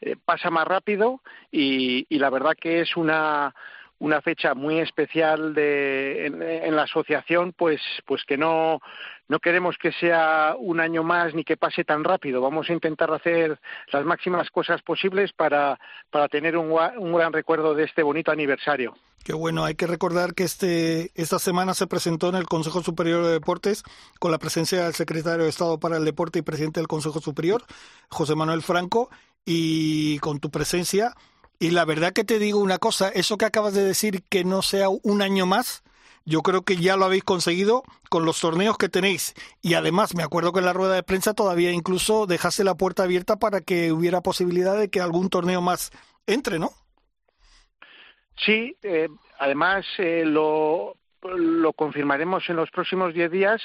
[0.00, 1.20] eh, pasa más rápido
[1.50, 3.54] y, y la verdad que es una
[3.98, 8.80] una fecha muy especial de, en, la asociación, pues, pues que no,
[9.28, 12.40] no queremos que sea un año más ni que pase tan rápido.
[12.40, 13.58] Vamos a intentar hacer
[13.92, 15.78] las máximas cosas posibles para,
[16.10, 18.94] para tener un, un gran recuerdo de este bonito aniversario.
[19.24, 23.26] Qué bueno, hay que recordar que este, esta semana se presentó en el Consejo Superior
[23.26, 23.82] de Deportes
[24.20, 27.64] con la presencia del secretario de Estado para el Deporte y presidente del Consejo Superior,
[28.08, 29.10] José Manuel Franco,
[29.44, 31.14] y con tu presencia
[31.58, 34.62] y la verdad que te digo una cosa, eso que acabas de decir, que no
[34.62, 35.82] sea un año más,
[36.24, 39.34] yo creo que ya lo habéis conseguido con los torneos que tenéis.
[39.62, 43.04] Y además, me acuerdo que en la rueda de prensa todavía incluso dejaste la puerta
[43.04, 45.90] abierta para que hubiera posibilidad de que algún torneo más
[46.26, 46.70] entre, ¿no?
[48.44, 53.62] Sí, eh, además eh, lo, lo confirmaremos en los próximos diez días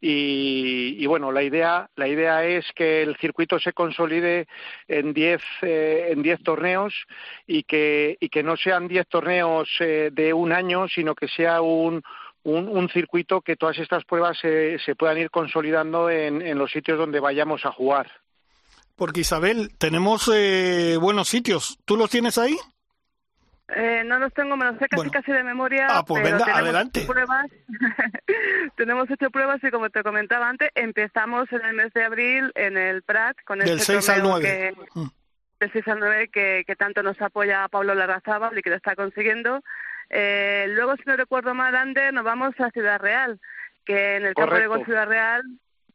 [0.00, 4.46] y, bueno la idea la idea es que el circuito se consolide
[4.88, 6.94] en diez eh, en diez torneos
[7.46, 11.60] y que y que no sean diez torneos eh, de un año sino que sea
[11.60, 12.02] un
[12.44, 16.96] un, circuito que todas estas pruebas se, se puedan ir consolidando en, en los sitios
[16.96, 18.10] donde vayamos a jugar.
[18.96, 21.78] Porque Isabel, tenemos eh, buenos sitios.
[21.84, 22.56] ¿Tú los tienes ahí?
[23.76, 25.86] Eh, no los tengo, me los sé casi casi de memoria.
[25.90, 27.04] Ah, pues pero venga, tenemos adelante.
[27.06, 27.46] Pruebas.
[28.76, 32.76] tenemos hecho pruebas y como te comentaba antes, empezamos en el mes de abril en
[32.78, 34.74] el Prat con Del este 6 al torneo 9.
[34.74, 35.06] que, Mm.
[35.60, 38.96] del 6 al 9 que, que tanto nos apoya Pablo Larrazábal y que lo está
[38.96, 39.62] consiguiendo.
[40.10, 43.38] Eh, luego, si no recuerdo mal, Ander, nos vamos a Ciudad Real,
[43.84, 44.84] que en el campo de Correcto.
[44.86, 45.42] Ciudad Real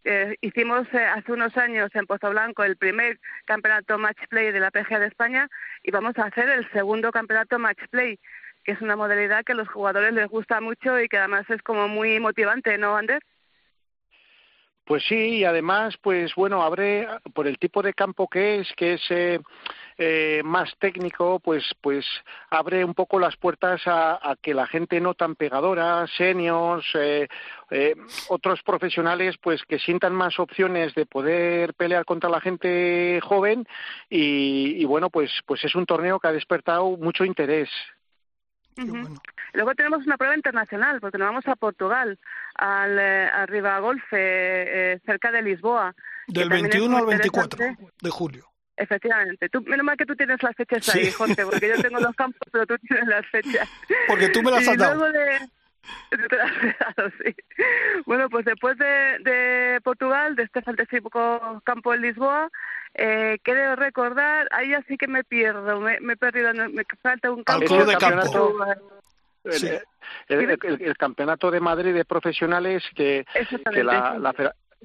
[0.06, 4.60] eh, hicimos eh, hace unos años en Pozo Blanco el primer campeonato match play de
[4.60, 5.48] la PGA de España
[5.82, 8.20] y vamos a hacer el segundo campeonato match play,
[8.64, 11.62] que es una modalidad que a los jugadores les gusta mucho y que además es
[11.62, 13.22] como muy motivante, ¿no, Ander?
[14.86, 18.94] Pues sí, y además, pues bueno, abre por el tipo de campo que es, que
[18.96, 19.40] es eh,
[19.98, 22.06] eh, más técnico, pues pues
[22.50, 27.28] abre un poco las puertas a, a que la gente no tan pegadora, seniors, eh,
[27.72, 27.96] eh,
[28.30, 33.66] otros profesionales, pues que sientan más opciones de poder pelear contra la gente joven
[34.10, 37.70] y, y bueno, pues pues es un torneo que ha despertado mucho interés.
[38.76, 39.22] Bueno.
[39.54, 42.18] Luego tenemos una prueba internacional, porque nos vamos a Portugal,
[42.56, 43.80] al, eh, al Riva
[44.12, 45.94] eh, cerca de Lisboa.
[46.28, 47.94] Del también es 21 muy al 24 interesante.
[48.02, 48.53] de julio.
[48.76, 49.50] Efectivamente.
[49.50, 51.00] Tú, menos mal que tú tienes las fechas Sí.
[51.00, 53.70] ahí, Jorge, porque yo tengo los campos, pero tú tienes las fechas.
[54.08, 54.96] Porque tú me las y has dado.
[54.96, 55.40] luego de...
[57.24, 57.36] sí.
[58.06, 62.50] Bueno, pues después de, de Portugal, de este fantástico campo en Lisboa,
[62.96, 67.32] eh, quiero recordar, ahí ya sí que me pierdo, me, me he perdido, me falta
[67.32, 67.66] un campo.
[67.66, 68.22] club de El campo.
[68.22, 68.76] campeonato-
[69.46, 69.68] el, Sí.
[70.30, 73.26] el- el- el campeonato de Madrid de profesionales que,
[73.84, 74.34] la, la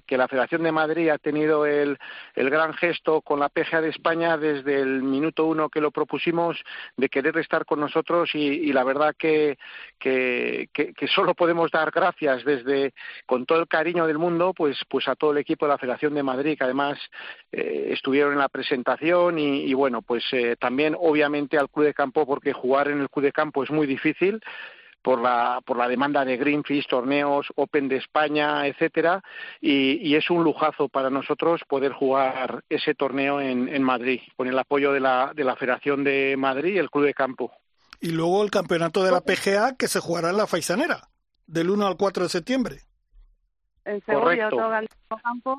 [0.06, 1.98] que la Federación de Madrid ha tenido el,
[2.34, 6.62] el gran gesto con la PGA de España desde el minuto uno que lo propusimos
[6.96, 9.58] de querer estar con nosotros y, y la verdad que,
[9.98, 10.68] que,
[11.14, 12.92] solo podemos dar gracias desde
[13.26, 16.14] con todo el cariño del mundo pues pues a todo el equipo de la Federación
[16.14, 16.98] de Madrid que además
[17.52, 21.94] eh, estuvieron en la presentación y, y bueno pues eh, también obviamente al club de
[21.94, 24.40] campo porque jugar en el club de campo es muy difícil
[25.08, 29.22] por la por la demanda de Greenfish, torneos, Open de España, etcétera,
[29.58, 34.48] y, y es un lujazo para nosotros poder jugar ese torneo en, en Madrid, con
[34.48, 37.50] el apoyo de la, de la Federación de Madrid y el Club de Campo.
[38.02, 41.08] Y luego el campeonato de la PGA que se jugará en la Faisanera,
[41.46, 42.76] del 1 al 4 de septiembre.
[43.86, 44.56] en Segovia, Correcto.
[44.56, 44.86] otro gran
[45.22, 45.58] campo,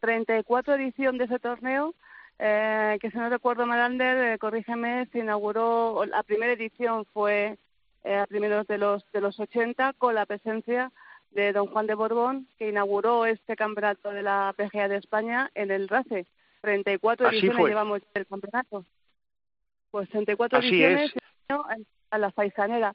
[0.00, 1.94] 34 edición de ese torneo,
[2.38, 7.56] eh, que si no recuerdo mal, Ander, eh, corrígeme, se inauguró, la primera edición fue
[8.04, 10.90] eh, a primeros de los, de los 80 con la presencia
[11.32, 15.70] de don Juan de Borbón, que inauguró este campeonato de la PGA de España en
[15.70, 16.26] el RACE.
[16.62, 17.70] 34 Así ediciones fue.
[17.70, 18.84] llevamos del campeonato.
[19.90, 21.16] Pues 34 Así ediciones es.
[21.16, 21.24] este
[22.10, 22.94] a la Faisanera.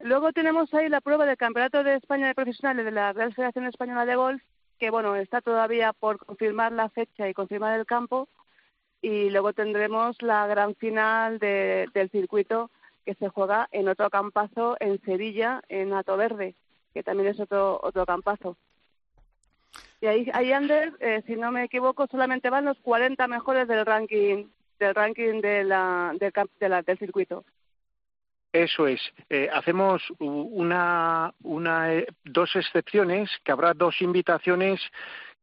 [0.00, 3.66] Luego tenemos ahí la prueba del Campeonato de España de Profesionales de la Real Federación
[3.66, 4.42] Española de Golf,
[4.78, 8.28] que bueno, está todavía por confirmar la fecha y confirmar el campo.
[9.00, 12.70] Y luego tendremos la gran final de- del circuito
[13.04, 16.54] que se juega en otro campazo en Sevilla, en Ato Verde,
[16.94, 18.56] que también es otro, otro campazo.
[20.00, 23.86] Y ahí, ahí Ander, eh, si no me equivoco, solamente van los 40 mejores del
[23.86, 24.46] ranking
[24.78, 27.44] del ranking de la, del, de la- del circuito.
[28.52, 29.00] Eso es.
[29.30, 34.80] Eh, hacemos una, una, eh, dos excepciones, que habrá dos invitaciones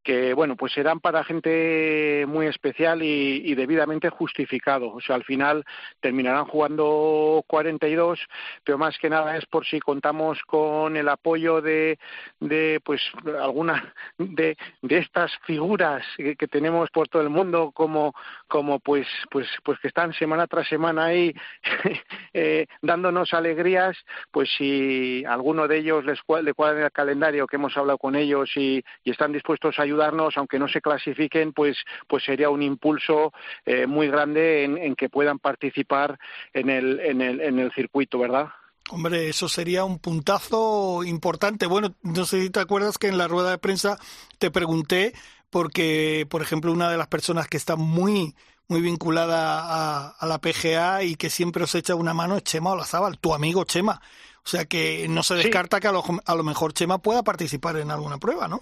[0.10, 4.92] que, bueno, pues serán para gente muy especial y, y debidamente justificado.
[4.92, 5.64] O sea, al final
[6.00, 8.20] terminarán jugando 42,
[8.64, 12.00] pero más que nada es por si contamos con el apoyo de,
[12.40, 13.04] de pues,
[13.40, 18.16] alguna de, de estas figuras que, tenemos por todo el mundo, como,
[18.48, 21.36] como pues, pues, pues que están semana tras semana ahí
[22.34, 23.96] eh, dándonos alegrías,
[24.32, 28.50] pues si alguno de ellos les le cuadra el calendario que hemos hablado con ellos
[28.56, 33.32] y, y están dispuestos a ayudarnos, aunque no se clasifiquen, pues, pues sería un impulso
[33.66, 36.18] eh, muy grande en, en que puedan participar
[36.54, 38.48] en el, en el, en el circuito, ¿verdad?
[38.92, 41.68] Hombre, eso sería un puntazo importante.
[41.68, 44.00] Bueno, no sé si te acuerdas que en la rueda de prensa
[44.40, 45.14] te pregunté
[45.52, 48.36] porque, por ejemplo, una de las personas que está muy
[48.68, 52.72] muy vinculada a, a la PGA y que siempre os echa una mano es Chema
[52.72, 54.00] Olazábal, tu amigo Chema.
[54.46, 55.44] O sea que no se Sí.
[55.44, 58.62] descarta que a lo, a lo mejor Chema pueda participar en alguna prueba, ¿no?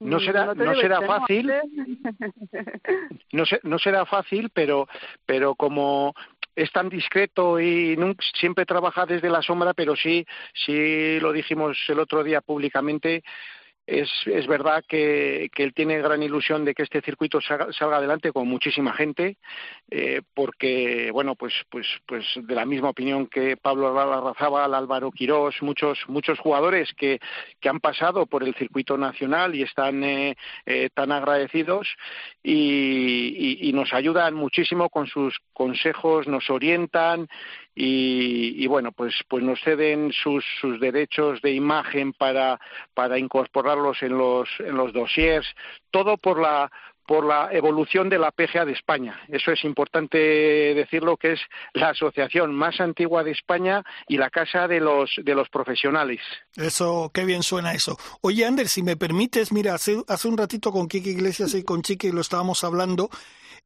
[0.00, 1.52] No será- te no será fácil.
[3.32, 4.88] no, se- no será fácil, pero,
[5.26, 6.14] pero como
[6.54, 7.96] es tan discreto y
[8.38, 13.22] siempre trabaja desde la sombra, pero sí, sí lo dijimos el otro día públicamente,
[13.88, 18.92] es, verdad que, él tiene gran ilusión de que este circuito salga, adelante con muchísima
[18.92, 19.38] gente,
[19.90, 25.62] eh, porque, bueno, pues, pues, pues de la misma opinión que Pablo Larrazábal, Álvaro Quirós,
[25.62, 27.18] muchos, muchos jugadores que,
[27.68, 31.86] han pasado por el circuito nacional y están eh, eh, tan agradecidos
[32.42, 37.28] y, y nos ayudan muchísimo con sus consejos, nos orientan
[37.80, 42.58] y, y, bueno pues pues nos ceden sus, sus derechos de imagen para
[42.92, 45.46] para incorporarlos en los en los dossiers
[45.92, 46.72] todo por la
[47.06, 49.18] por la evolución de la PGA de España.
[49.28, 51.40] Eso es importante decirlo, que es
[51.72, 56.20] la asociación más antigua de España y la casa de los, de los profesionales.
[56.54, 57.96] Eso, qué bien suena eso.
[58.20, 61.80] Oye, Ander, si me permites, mira, hace, hace un ratito con Kiki Iglesias y con
[61.80, 63.08] Chiqui lo estábamos hablando,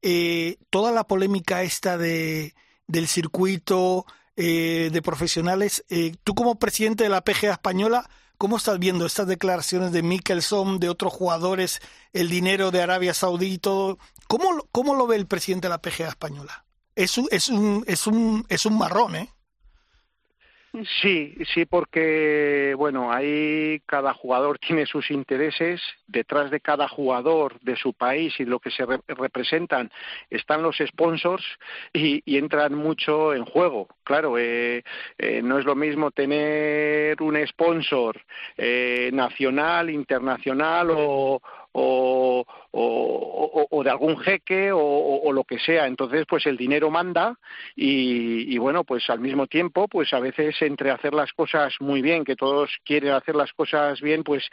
[0.03, 2.55] eh, toda la polémica esta de,
[2.93, 5.85] del circuito eh, de profesionales.
[5.89, 10.79] Eh, tú como presidente de la PGA española, ¿cómo estás viendo estas declaraciones de Mickelson,
[10.79, 11.81] de otros jugadores,
[12.13, 13.99] el dinero de Arabia Saudí y todo?
[14.29, 16.67] ¿Cómo, cómo lo ve el presidente de la PGA española?
[16.95, 19.33] Es un, es un, es un, es un marrón, ¿eh?
[21.03, 25.83] Sí, sí, porque bueno, ahí cada jugador tiene sus intereses.
[26.07, 29.91] Detrás de cada jugador de su país y lo que se re representan
[30.31, 31.45] están los sponsors
[31.93, 33.87] y, y, entran mucho en juego.
[34.03, 34.83] Claro, eh,
[35.19, 38.23] eh, no es lo mismo tener un sponsor
[38.57, 45.87] eh, nacional, internacional o, o, o, de algún jeque o, o, lo que sea.
[45.87, 47.37] Entonces, pues el dinero manda
[47.75, 52.03] y, y, bueno, pues al mismo tiempo, pues a veces entre hacer las cosas muy
[52.03, 54.49] bien, que todos quieren hacer las cosas bien, pues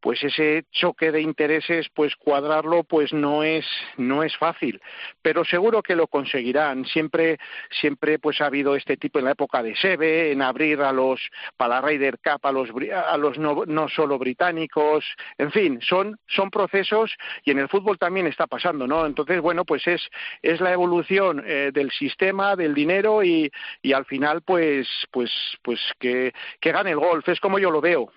[0.00, 4.80] pues ese choque de intereses pues cuadrarlo pues no es no es fácil.
[5.22, 6.84] Pero seguro que lo conseguirán.
[6.86, 7.38] Siempre
[7.80, 11.20] siempre pues ha habido este tipo en la época de Sebe en abrir a los
[11.56, 15.04] para la Ryder Cup a los a los no, no solo británicos.
[15.36, 17.12] En fin son son procesos
[17.44, 20.02] y en el fútbol también está pasando no entonces bueno pues es
[20.42, 23.50] es la evolución eh, del sistema del dinero y,
[23.82, 25.30] y al final pues pues
[25.62, 27.28] pues que que gane el golf.
[27.28, 28.10] Es como yo lo veo.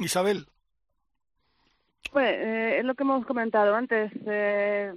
[0.00, 0.46] Isabel
[2.10, 4.92] pues, eh, es lo que hemos comentado antes, eh,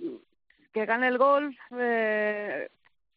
[0.73, 1.55] que gane el golf.
[1.77, 2.69] Eh,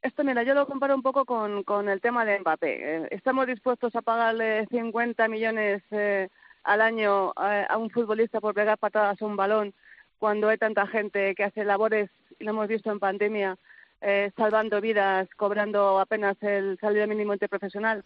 [0.03, 2.97] esto, mira, yo lo comparo un poco con, con el tema de Mbappé.
[2.97, 6.29] Eh, estamos dispuestos a pagarle 50 millones eh,
[6.63, 9.75] al año a, a un futbolista por pegar patadas a un balón
[10.19, 13.57] cuando hay tanta gente que hace labores, y lo hemos visto en pandemia,
[14.01, 18.05] eh, salvando vidas, cobrando apenas el salario mínimo interprofesional.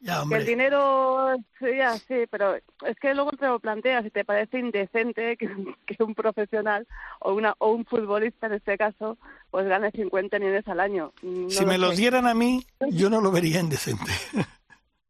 [0.00, 4.24] Ya, que el dinero, ya, sí, pero es que luego te lo planteas y te
[4.24, 5.48] parece indecente que,
[5.86, 6.86] que un profesional
[7.20, 9.16] o una o un futbolista en este caso
[9.50, 11.12] pues gane 50 millones al año.
[11.22, 11.78] No si me sé.
[11.78, 14.12] los dieran a mí, yo no lo vería indecente.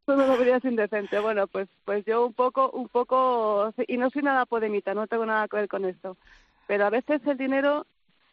[0.07, 1.19] Tú no lo verías indecente.
[1.19, 5.27] Bueno, pues pues yo un poco, un poco, y no soy nada podemita, no tengo
[5.27, 6.17] nada que ver con esto.
[6.69, 7.87] Pero a veces el dinero,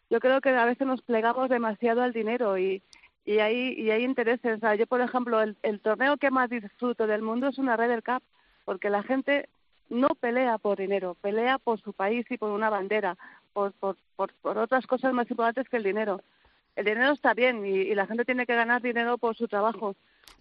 [0.08, 2.80] yo creo que a veces nos plegamos demasiado al dinero y
[3.24, 4.56] y hay y hay intereses.
[4.56, 7.76] O sea, yo por ejemplo el, el torneo que más disfruto del mundo es una
[7.76, 8.22] Ryder Cup
[8.64, 9.48] porque la gente
[9.88, 13.16] no pelea por dinero, pelea por su país y por una bandera,
[13.52, 16.20] por por por, por otras cosas más importantes que el dinero.
[16.76, 19.94] El dinero está bien y, y la gente tiene que ganar dinero por su trabajo.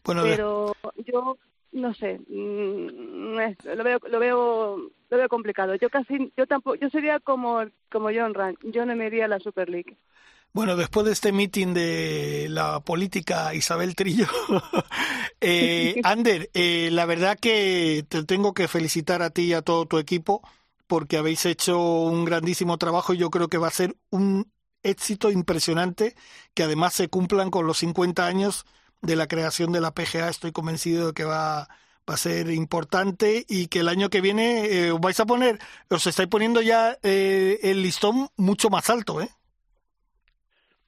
[0.03, 0.73] Bueno, pero
[1.05, 1.37] yo
[1.71, 3.37] no sé, mmm,
[3.75, 5.75] lo veo lo veo lo veo complicado.
[5.75, 9.27] Yo casi yo tampoco yo sería como como John Rand, yo no me iría a
[9.27, 9.95] la Super League.
[10.53, 14.27] Bueno, después de este meeting de la política Isabel Trillo,
[15.41, 19.87] eh, Ander, eh, la verdad que te tengo que felicitar a ti y a todo
[19.87, 20.47] tu equipo
[20.85, 24.51] porque habéis hecho un grandísimo trabajo y yo creo que va a ser un
[24.83, 26.15] éxito impresionante
[26.53, 28.65] que además se cumplan con los 50 años
[29.01, 30.29] de la creación de la PGA.
[30.29, 31.67] Estoy convencido de que va,
[32.07, 35.59] va a ser importante y que el año que viene eh, os vais a poner,
[35.89, 39.29] os estáis poniendo ya eh, el listón mucho más alto, ¿eh?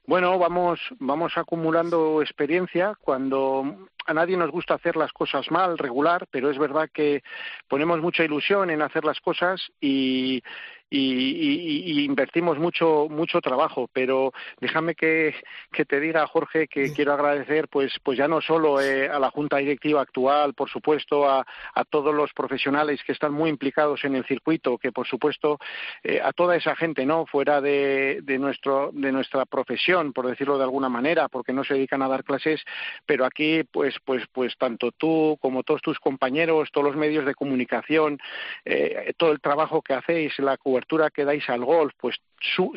[0.08, 2.94] Bueno, vamos, vamos acumulando experiencia.
[3.02, 7.24] Cuando a nadie nos gusta hacer las cosas mal, regular, pero es verdad que
[7.68, 10.44] ponemos mucha ilusión en hacer las cosas y,
[10.90, 15.34] y, y, y, invertimos mucho mucho trabajo pero déjame que,
[15.72, 16.94] que te diga Jorge que sí.
[16.94, 21.28] quiero agradecer pues pues ya no solo eh, a la junta directiva actual por supuesto
[21.28, 25.58] a, a todos los profesionales que están muy implicados en el circuito que por supuesto
[26.04, 30.58] eh, a toda esa gente no fuera de, de nuestro de nuestra profesión por decirlo
[30.58, 32.64] de alguna manera porque no se dedican a dar clases
[33.08, 37.34] pero aquí pues pues pues tanto tú como todos tus compañeros todos los medios de
[37.34, 38.20] comunicación
[38.66, 42.18] eh, todo el trabajo que hacéis la cobertura que dais al golf, pues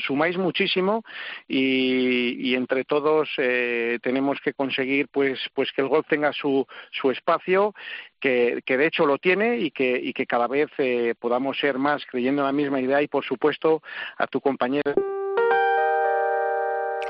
[0.06, 1.02] sumáis muchísimo
[1.48, 7.10] y, entre todos eh, tenemos que conseguir pues pues que el golf tenga su, su
[7.10, 7.74] espacio
[8.20, 11.78] que, que de hecho lo tiene y que, y que cada vez eh, podamos ser
[11.78, 13.82] más creyendo en la misma idea y por supuesto
[14.16, 14.94] a tu compañero.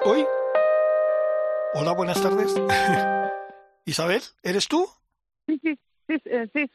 [0.04, 0.24] Hoy.
[1.74, 2.54] Hola buenas tardes.
[3.84, 4.86] Isabel eres tú
[5.46, 6.22] sí sí sí,
[6.54, 6.70] sí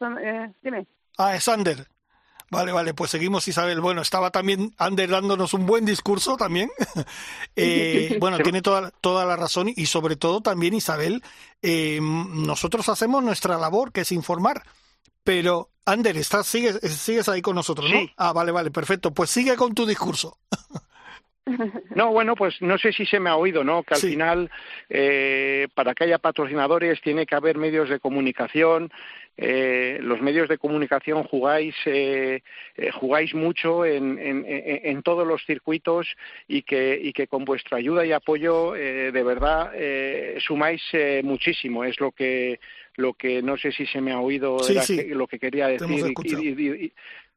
[0.62, 0.86] dime.
[1.18, 1.93] Ah es Ander
[2.54, 3.82] Vale, vale, pues seguimos Isabel.
[3.82, 6.70] Bueno, estaba también Ander dándonos un buen discurso también.
[7.56, 11.24] eh, bueno, tiene toda, toda la razón y sobre todo también Isabel,
[11.62, 14.64] eh, nosotros hacemos nuestra labor, que es informar.
[15.24, 18.00] Pero, Ander, estás, sigues, sigues ahí con nosotros, ¿no?
[18.18, 19.14] Ah, vale, vale, perfecto.
[19.14, 20.38] Pues sigue con tu discurso.
[21.96, 23.84] No, bueno, pues no sé si se me ha oído, ¿no?
[23.84, 24.50] Que al final,
[24.90, 28.92] eh, para que haya patrocinadores, tiene que haber medios de comunicación.
[29.36, 32.44] Eh, los medios de comunicación jugáis, eh,
[32.78, 36.08] eh jugáis mucho en, en, en, todos los circuitos
[36.48, 40.84] y que, y que con vuestra ayuda y apoyo, eh, de verdad, eh, sumáis
[41.24, 41.84] muchísimo.
[41.84, 42.60] Es lo que,
[42.96, 44.84] lo que no sé si se me ha oído, era
[45.16, 46.94] lo que quería decir y, y,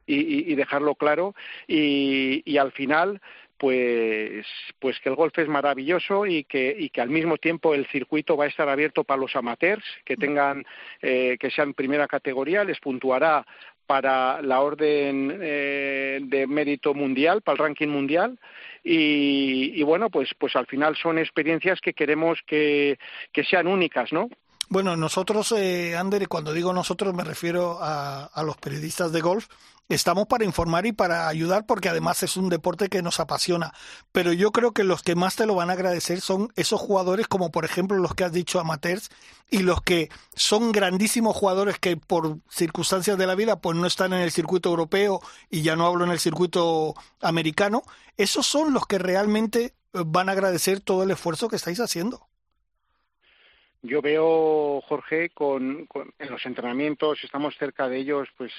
[0.06, 1.34] y, y, dejarlo claro.
[1.66, 3.20] Y, y al final,
[3.58, 4.46] pues,
[4.78, 8.36] pues que el golf es maravilloso y que, y que al mismo tiempo el circuito
[8.36, 10.64] va a estar abierto para los amateurs que tengan,
[11.02, 13.46] eh, que sean primera categoría, les puntuará
[13.86, 18.38] para la orden eh, de mérito mundial, para el ranking mundial,
[18.82, 22.98] y, y, bueno, pues, pues al final son experiencias que queremos que,
[23.32, 24.28] que sean únicas, ¿no?
[24.68, 29.46] Bueno, nosotros, eh, Ander, cuando digo nosotros me refiero a, a los periodistas de golf,
[29.88, 33.72] estamos para informar y para ayudar porque además es un deporte que nos apasiona.
[34.12, 37.28] Pero yo creo que los que más te lo van a agradecer son esos jugadores
[37.28, 39.10] como por ejemplo los que has dicho amateurs
[39.50, 44.12] y los que son grandísimos jugadores que por circunstancias de la vida pues no están
[44.12, 45.20] en el circuito europeo
[45.50, 47.82] y ya no hablo en el circuito americano.
[48.16, 52.26] Esos son los que realmente eh, van a agradecer todo el esfuerzo que estáis haciendo.
[53.82, 58.50] Yo veo, Jorge, con, con, en los entrenamientos, estamos cerca de ellos, pues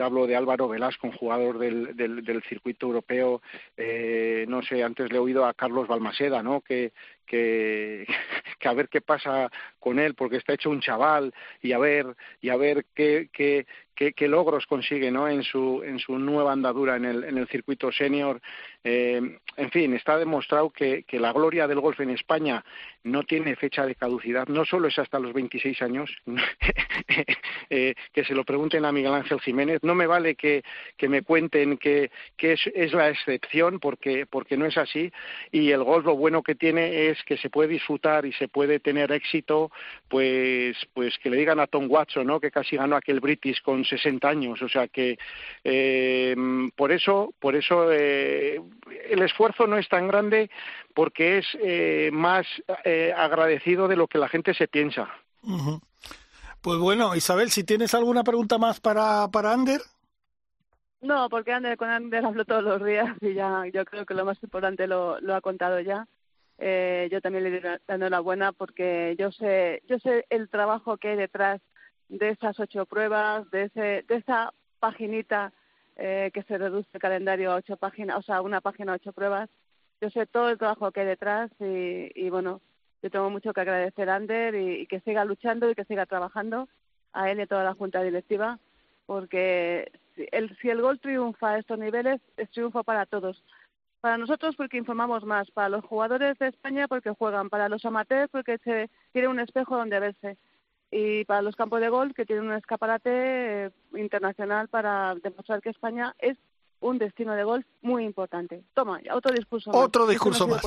[0.00, 3.42] te hablo de Álvaro Velasco, un jugador del, del, del circuito europeo,
[3.76, 6.62] eh, no sé, antes le he oído a Carlos Balmaseda, ¿no?
[6.62, 6.94] Que,
[7.26, 8.06] que,
[8.64, 12.48] a ver qué pasa con él, porque está hecho un chaval, y a ver, y
[12.48, 13.66] a ver qué, qué,
[14.14, 15.28] qué, logros consigue ¿no?
[15.28, 18.40] en, su, en su nueva andadura en el, en el circuito senior.
[18.82, 19.20] Eh,
[19.56, 22.64] en fin, está demostrado que, que la gloria del golf en España
[23.02, 26.10] no tiene fecha de caducidad, no solo es hasta los 26 años,
[27.70, 30.62] eh, que se lo pregunten a Miguel Ángel Jiménez, no me vale que,
[30.96, 35.10] que me cuenten que, que es, es, la excepción, porque, porque no es así,
[35.50, 38.80] y el golf lo bueno que tiene es que se puede disfrutar y se puede
[38.80, 39.70] tener éxito,
[40.08, 42.40] pues, pues que le digan a Tom Watson, ¿no?
[42.40, 45.18] que casi ganó aquel British con 60 años, o sea que
[45.64, 46.34] eh,
[46.76, 48.60] por eso, por eso eh,
[49.10, 50.50] el esfuerzo no es tan grande
[50.94, 52.46] porque es eh, más
[52.84, 55.08] eh, agradecido de lo que la gente se piensa.
[55.42, 55.80] Uh -huh.
[56.62, 59.80] Pues bueno, Isabel, si tienes alguna pregunta más para, para Ander.
[61.00, 64.24] No, porque Ander, con Ander hablo todos los días y ya yo creo que lo
[64.24, 66.06] más importante lo, lo ha contado ya.
[66.58, 71.08] Eh, yo también le doy la enhorabuena porque yo sé, yo sé el trabajo que
[71.08, 71.62] hay detrás
[72.10, 75.52] de esas ocho pruebas, de, ese, de esa paginita
[75.96, 79.12] eh, que se reduce el calendario a ocho páginas, o sea, una página a ocho
[79.12, 79.48] pruebas.
[80.00, 82.60] Yo sé todo el trabajo que hay detrás y, y bueno,
[83.02, 86.68] yo tengo mucho que agradecer a Ander y, que siga luchando y que siga trabajando
[87.12, 88.58] a él y a toda la junta directiva,
[89.06, 93.42] porque si el, si el gol triunfa a estos niveles, es triunfo para todos.
[94.00, 98.30] Para nosotros porque informamos más, para los jugadores de España porque juegan, para los amateurs
[98.30, 100.38] porque se tiene un espejo donde verse
[100.90, 105.70] y para los campos de golf que tienen un escaparate eh, internacional para demostrar que
[105.70, 106.36] España es
[106.80, 108.64] un destino de golf muy importante.
[108.74, 109.80] Toma, otro discurso más.
[109.80, 110.62] Otro discurso más.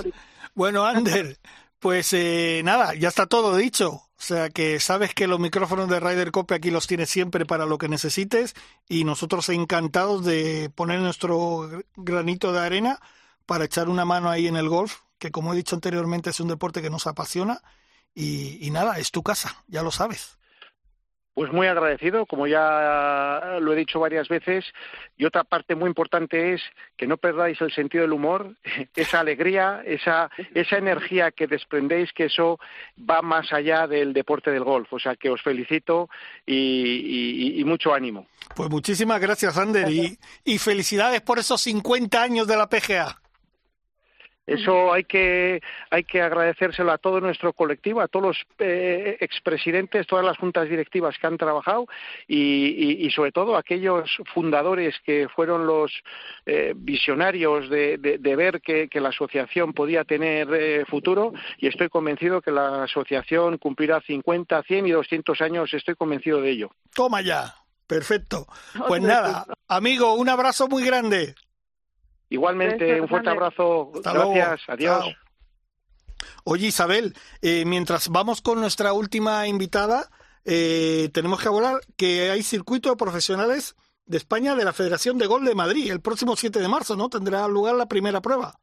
[0.54, 1.38] Bueno, Ander,
[1.80, 3.92] pues eh, nada, ya está todo dicho.
[3.92, 7.66] O sea que sabes que los micrófonos de Ryder Cope aquí los tienes siempre para
[7.66, 8.54] lo que necesites
[8.88, 13.00] y nosotros encantados de poner nuestro granito de arena
[13.46, 16.48] para echar una mano ahí en el golf, que como he dicho anteriormente es un
[16.48, 17.62] deporte que nos apasiona
[18.16, 20.38] y, y nada, es tu casa, ya lo sabes.
[21.34, 24.66] Pues muy agradecido, como ya lo he dicho varias veces.
[25.18, 26.62] Y otra parte muy importante es
[26.96, 28.56] que no perdáis el sentido del humor,
[28.96, 32.60] esa alegría, esa, esa energía que desprendéis, que eso
[33.10, 34.94] va más allá del deporte del golf.
[34.94, 36.08] O sea que os felicito
[36.46, 38.28] y, y, y mucho ánimo.
[38.56, 43.23] Pues muchísimas gracias, Ander, y, y felicidades por esos 50 años de la PGA.
[44.46, 50.06] Eso hay que hay que agradecérselo a todo nuestro colectivo, a todos los eh, expresidentes,
[50.06, 51.88] todas las juntas directivas que han trabajado
[52.28, 55.92] y, sobre todo a aquellos fundadores que fueron los
[56.46, 62.52] eh, visionarios de, ver que, la asociación podía tener eh, futuro y estoy convencido que
[62.52, 66.72] la asociación cumplirá 50, 100 y 200 años, estoy convencido de ello.
[66.94, 67.56] Toma ya,
[67.88, 68.46] perfecto.
[68.88, 71.36] Pues nada, amigo, un abrazo muy grande.
[72.34, 73.92] Igualmente, un fuerte abrazo.
[73.94, 74.62] Gracias.
[74.68, 75.16] Adiós.
[76.46, 77.14] Oye, Isabel,
[77.44, 80.10] eh, mientras vamos con nuestra última invitada,
[80.44, 83.76] eh, tenemos que hablar que hay circuito de profesionales
[84.08, 85.92] de España de la Federación de Gol de Madrid.
[85.92, 87.08] El próximo 7 de marzo, ¿no?
[87.08, 88.56] Tendrá lugar la primera prueba.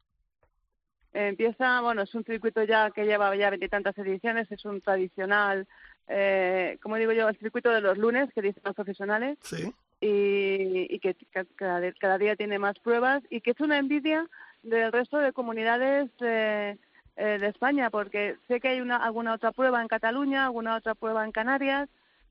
[1.13, 5.65] Empieza, bueno, es un circuito ya que lleva ya veintitantas ediciones, es un tradicional,
[6.09, 9.37] eh, como digo yo, el circuito de los lunes que dicen los profesionales.
[9.43, 11.15] Sí y, que
[11.55, 14.27] cada, día tiene más pruebas y que es una envidia
[14.63, 16.75] del resto de comunidades eh,
[17.15, 20.95] eh, de España, porque sé que hay una, alguna otra prueba en Cataluña, alguna otra
[20.95, 21.87] prueba en Canarias,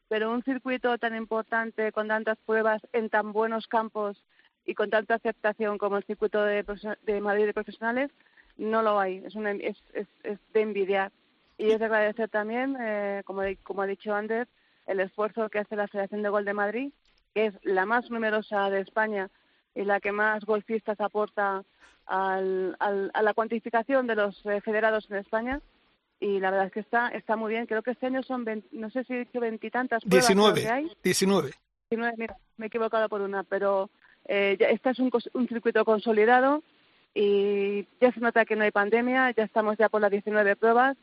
[0.08, 4.20] pero un circuito tan importante con tantas pruebas en tan buenos campos
[4.66, 6.64] y con tanta aceptación como el circuito de,
[7.02, 8.10] de Madrid de profesionales,
[8.56, 9.22] no lo hay.
[9.24, 11.12] Es, una, es, es, de envidiar.
[11.56, 14.48] Y es de agradecer también, eh, como, como ha dicho Ander,
[14.86, 16.92] el esfuerzo que hace la Federación de Gol de Madrid
[17.34, 19.30] que es la más numerosa de España
[19.74, 21.64] y la que más golfistas aporta
[22.06, 25.60] al, a la cuantificación de los eh, federados en España.
[26.18, 27.66] Y la verdad es que está, está muy bien.
[27.66, 30.90] Creo que este año son, no sé si he dicho veintitantas pruebas 19, que hay.
[31.02, 31.50] 19.
[31.90, 33.88] mira, me he equivocado por una, pero
[34.26, 36.62] eh, ya, este es un, un circuito consolidado
[37.14, 40.96] y ya se nota que no hay pandemia, ya estamos ya por las 19 pruebas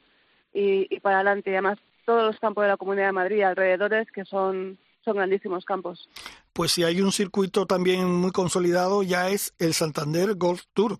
[0.53, 1.51] y, y para adelante.
[1.51, 6.09] además, todos los campos de la Comunidad de Madrid alrededores, que son son grandísimos campos.
[6.51, 10.97] Pues si hay un circuito también muy consolidado, ya es el Santander Golf Tour,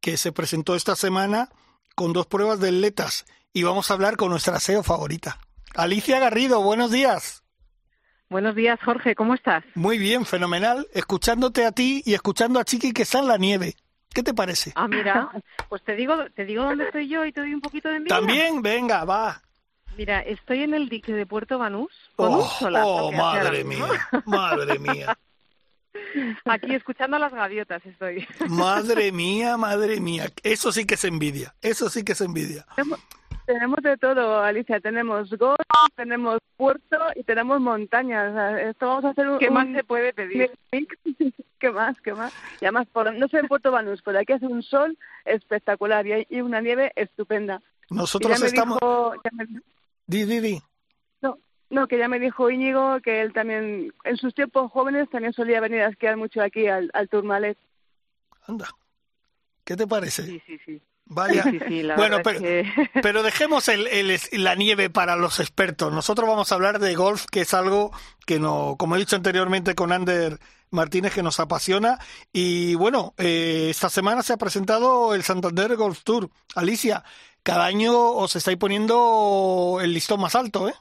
[0.00, 1.50] que se presentó esta semana
[1.94, 3.24] con dos pruebas de atletas.
[3.52, 5.38] Y vamos a hablar con nuestra SEO favorita.
[5.76, 7.44] Alicia Garrido, buenos días.
[8.28, 9.62] Buenos días, Jorge, ¿cómo estás?
[9.76, 10.88] Muy bien, fenomenal.
[10.92, 13.76] Escuchándote a ti y escuchando a Chiqui que está en la nieve.
[14.12, 14.72] ¿Qué te parece?
[14.74, 15.30] Ah, mira,
[15.68, 18.16] pues te digo, te digo dónde estoy yo y te doy un poquito de envidia.
[18.16, 19.40] También, venga, va.
[19.96, 23.06] Mira, estoy en el dique de Puerto Banús con un solazo.
[23.06, 23.86] Oh, madre mía,
[24.26, 25.16] madre mía.
[26.44, 28.26] Aquí escuchando a las gaviotas estoy.
[28.48, 30.26] Madre mía, madre mía.
[30.42, 31.54] Eso sí que es envidia.
[31.62, 32.66] Eso sí que es envidia.
[33.46, 34.80] Tenemos, de todo, Alicia.
[34.80, 35.58] Tenemos golf,
[35.94, 38.60] tenemos puerto y tenemos montañas.
[38.60, 39.38] esto vamos a hacer un.
[39.38, 40.50] ¿Qué más se puede pedir?
[41.58, 41.98] ¿Qué más?
[42.02, 42.34] ¿Qué más?
[42.60, 46.12] Y además, por, no sé en Puerto Banús, pero aquí hace un sol espectacular y
[46.12, 47.62] hay una nieve estupenda.
[47.88, 48.78] Nosotros estamos.
[50.06, 50.62] Di, di, di.
[51.20, 51.38] No,
[51.70, 55.60] no, que ya me dijo Íñigo que él también, en sus tiempos jóvenes, también solía
[55.60, 57.58] venir a esquiar mucho aquí al, al Tourmalet.
[58.46, 58.68] Anda.
[59.64, 60.22] ¿Qué te parece?
[60.22, 60.82] Sí, sí, sí.
[61.08, 61.44] Vaya.
[61.96, 62.40] bueno, pero,
[63.00, 65.92] pero dejemos el, el, la nieve para los expertos.
[65.92, 67.92] Nosotros vamos a hablar de golf, que es algo
[68.26, 70.38] que, no, como he dicho anteriormente con Ander
[70.70, 71.98] Martínez, que nos apasiona.
[72.32, 76.28] Y bueno, eh, esta semana se ha presentado el Santander Golf Tour.
[76.56, 77.04] Alicia,
[77.46, 80.74] cada año os estáis poniendo el listón más alto, ¿eh?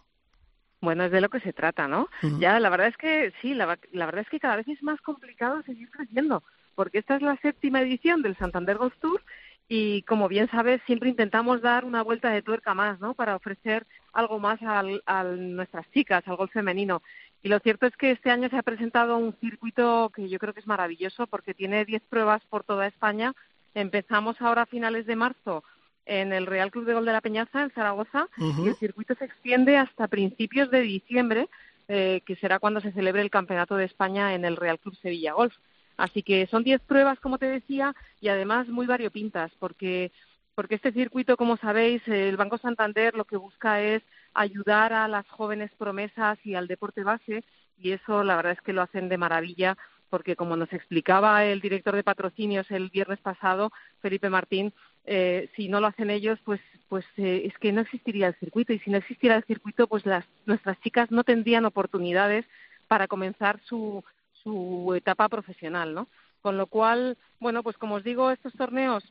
[0.81, 2.09] Bueno, es de lo que se trata, ¿no?
[2.39, 5.61] Ya, la verdad es que sí, la, verdad es que cada vez es más complicado
[5.61, 6.41] seguir creciendo,
[6.73, 9.21] porque esta es la séptima edición del Santander Golf Tour
[9.67, 13.13] y como bien sabes, siempre intentamos dar una vuelta de tuerca más, ¿no?
[13.13, 17.03] Para ofrecer algo más a nuestras chicas, al golf femenino.
[17.43, 20.53] Y lo cierto es que este año se ha presentado un circuito que yo creo
[20.53, 23.33] que es maravilloso porque tiene 10 pruebas por toda España.
[23.75, 25.63] Empezamos ahora a finales de marzo
[26.05, 29.25] en el Real Club de Gol de la Peñaza, en Zaragoza, y el circuito se
[29.25, 31.49] extiende hasta principios de diciembre,
[31.87, 35.33] eh, que será cuando se celebre el Campeonato de España en el Real Club Sevilla
[35.33, 35.53] Golf.
[35.97, 40.11] Así que son diez pruebas, como te decía, y además muy variopintas, porque
[40.55, 44.01] porque este circuito, como sabéis, el Banco Santander lo que busca es
[44.33, 47.43] ayudar a las jóvenes promesas y al deporte base,
[47.77, 49.77] y eso la verdad es que lo hacen de maravilla,
[50.09, 54.73] porque como nos explicaba el director de patrocinios el viernes pasado, Felipe Martín,
[55.05, 58.73] eh, si no lo hacen ellos, pues, pues eh, es que no existiría el circuito
[58.73, 62.45] y si no existiera el circuito, pues las, nuestras chicas no tendrían oportunidades
[62.87, 64.03] para comenzar su,
[64.43, 66.07] su etapa profesional, ¿no?
[66.41, 69.03] Con lo cual, bueno, pues como os digo, estos torneos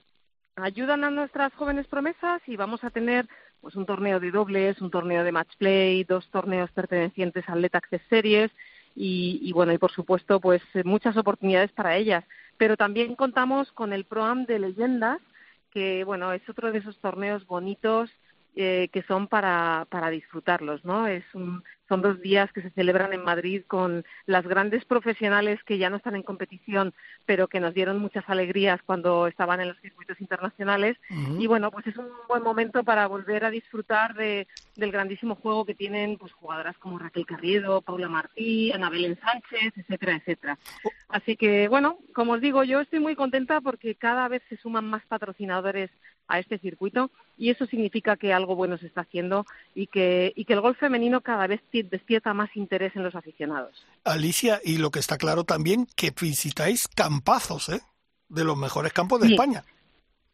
[0.56, 3.28] ayudan a nuestras jóvenes promesas y vamos a tener
[3.60, 7.70] pues un torneo de dobles, un torneo de match play, dos torneos pertenecientes al Let
[7.72, 8.50] Access Series
[8.94, 12.24] y, y, bueno, y por supuesto, pues muchas oportunidades para ellas.
[12.58, 15.18] Pero también contamos con el Pro-Am de leyendas,
[15.74, 18.10] que bueno, es otro de esos torneos bonitos
[18.56, 21.08] eh, que son para, para disfrutarlos, ¿no?
[21.08, 25.78] Es un, son dos días que se celebran en Madrid con las grandes profesionales que
[25.78, 26.94] ya no están en competición,
[27.26, 30.96] pero que nos dieron muchas alegrías cuando estaban en los circuitos internacionales.
[31.38, 35.64] Y bueno, pues es un buen momento para volver a disfrutar de, del grandísimo juego
[35.64, 40.58] que tienen pues jugadoras como Raquel Carriedo, Paula Martí, Ana Belén Sánchez, etcétera, etcétera.
[41.08, 44.86] Así que bueno, como os digo, yo estoy muy contenta porque cada vez se suman
[44.86, 45.90] más patrocinadores
[46.28, 50.44] a este circuito y eso significa que algo bueno se está haciendo y que, y
[50.44, 53.84] que el golf femenino cada vez despierta más interés en los aficionados.
[54.04, 57.80] Alicia, y lo que está claro también, que visitáis campazos, ¿eh?
[58.28, 59.64] De los mejores campos de España.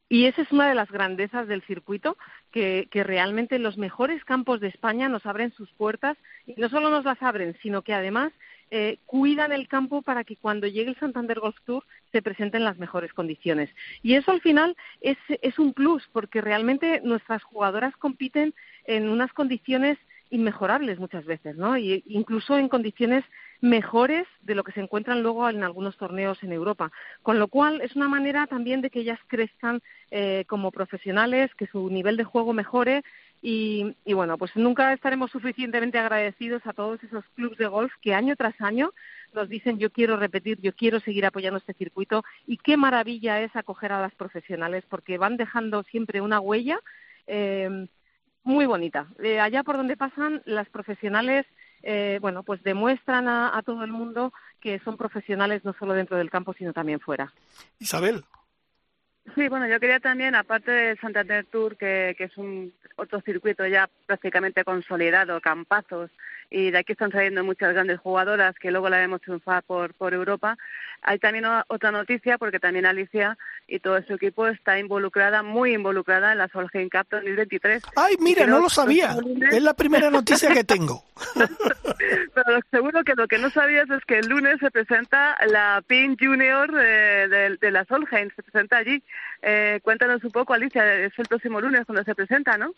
[0.08, 2.16] Y esa es una de las grandezas del circuito,
[2.50, 6.16] que, que, realmente los mejores campos de España nos abren sus puertas
[6.46, 8.32] y no solo nos las abren, sino que además
[8.72, 12.78] eh, cuidan el campo para que cuando llegue el Santander Golf Tour se presenten las
[12.78, 13.68] mejores condiciones.
[14.00, 19.32] Y eso al final es, es un plus, porque realmente nuestras jugadoras compiten en unas
[19.32, 19.98] condiciones
[20.30, 21.76] inmejorables muchas veces, ¿no?
[21.76, 23.24] Y incluso en condiciones
[23.60, 26.90] mejores de lo que se encuentran luego en algunos torneos en Europa.
[27.22, 31.66] Con lo cual es una manera también de que ellas crezcan eh, como profesionales, que
[31.66, 33.02] su nivel de juego mejore
[33.42, 38.36] y, bueno, pues nunca estaremos suficientemente agradecidos a todos esos clubes de golf que año
[38.36, 38.92] tras año
[39.32, 43.54] nos dicen yo quiero repetir, yo quiero seguir apoyando este circuito y qué maravilla es
[43.56, 46.80] acoger a las profesionales porque van dejando siempre una huella
[47.26, 47.86] eh,
[48.42, 49.06] muy bonita.
[49.22, 51.46] Eh, allá por donde pasan las profesionales,
[51.82, 56.16] eh, bueno, pues demuestran a, a todo el mundo que son profesionales no solo dentro
[56.16, 57.32] del campo sino también fuera.
[57.78, 58.24] Isabel,
[59.34, 63.66] Sí, bueno, yo quería también, aparte del Santander Tour, que, que es un otro circuito
[63.66, 66.10] ya prácticamente consolidado, campazos,
[66.50, 70.12] y de aquí están saliendo muchas grandes jugadoras que luego la vemos triunfar por, por
[70.12, 70.58] Europa.
[71.02, 73.38] Hay también otra noticia, porque también Alicia
[73.68, 77.82] y todo su equipo está involucrada, muy involucrada en la Solheim Cup 2023.
[77.96, 79.16] ¡Ay, mira, no lo sabía!
[79.50, 81.04] Es la primera noticia que tengo.
[82.34, 86.16] Pero seguro que lo que no sabías es que el lunes se presenta la PIN
[86.18, 89.02] Junior de, de, la Solheim, se presenta allí.
[89.42, 92.74] Eh, cuéntanos un poco, Alicia, es el próximo lunes cuando se presenta, ¿no?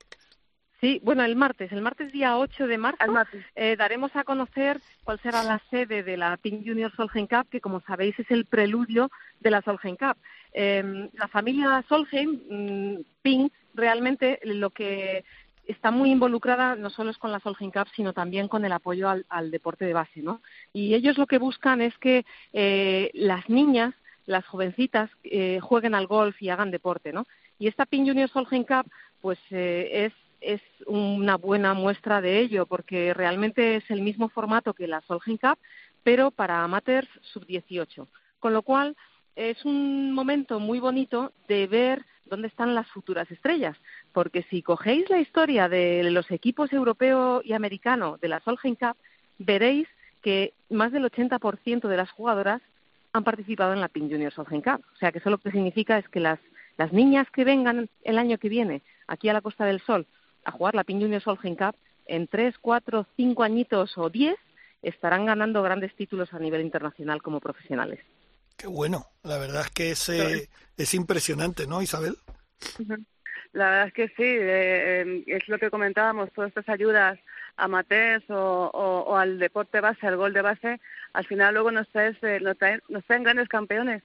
[0.83, 2.99] Sí, bueno, el martes, el martes día 8 de marzo,
[3.55, 7.61] eh, daremos a conocer cuál será la sede de la Pink Junior Solheim Cup, que
[7.61, 9.09] como sabéis es el preludio
[9.39, 10.17] de la Solheim Cup.
[10.53, 15.25] Eh, la familia Solheim, mmm, Pink, realmente lo que
[15.69, 19.09] está muy involucrada no solo es con la Solheim Cup, sino también con el apoyo
[19.09, 20.43] al, al deporte de base, ¿no?
[20.73, 23.95] Y ellos lo que buscan es que eh, las niñas,
[24.27, 27.29] las jovencitas, eh, jueguen al golf y hagan deporte, ¿no?
[27.61, 30.13] Y esta Pink Junior Solheim Cup, pues eh, es
[30.43, 35.39] es una buena muestra de ello, porque realmente es el mismo formato que la Solheim
[35.39, 35.59] Cup,
[36.03, 38.07] pero para amateurs sub-18.
[38.41, 38.97] Con lo cual,
[39.37, 43.77] es un momento muy bonito de ver dónde están las futuras estrellas,
[44.13, 48.97] porque si cogéis la historia de los equipos europeo y americano de la Solheim Cup,
[49.39, 49.89] veréis
[50.23, 52.63] que más del 80% de las jugadoras
[53.13, 54.85] han participado en la Pink Junior Solheim Cup.
[54.95, 56.39] O sea que eso lo que significa es que las,
[56.79, 60.07] las niñas que vengan el año que viene aquí a la Costa del Sol
[60.45, 61.77] a jugar la Pin Junior Solheim Cup,
[62.07, 64.37] en tres, cuatro, cinco añitos o diez
[64.83, 68.01] estarán ganando grandes títulos a nivel internacional como profesionales.
[68.57, 72.17] Qué bueno, la verdad es que es, eh, es impresionante, ¿no, Isabel?
[73.53, 77.19] La verdad es que sí, eh, em, es lo que comentábamos, todas estas ayudas
[77.57, 80.81] amateurs o, o, o, al deporte base, al gol de base,
[81.13, 84.03] al final luego nos, traes, eh, nos, traen, nos traen grandes campeones.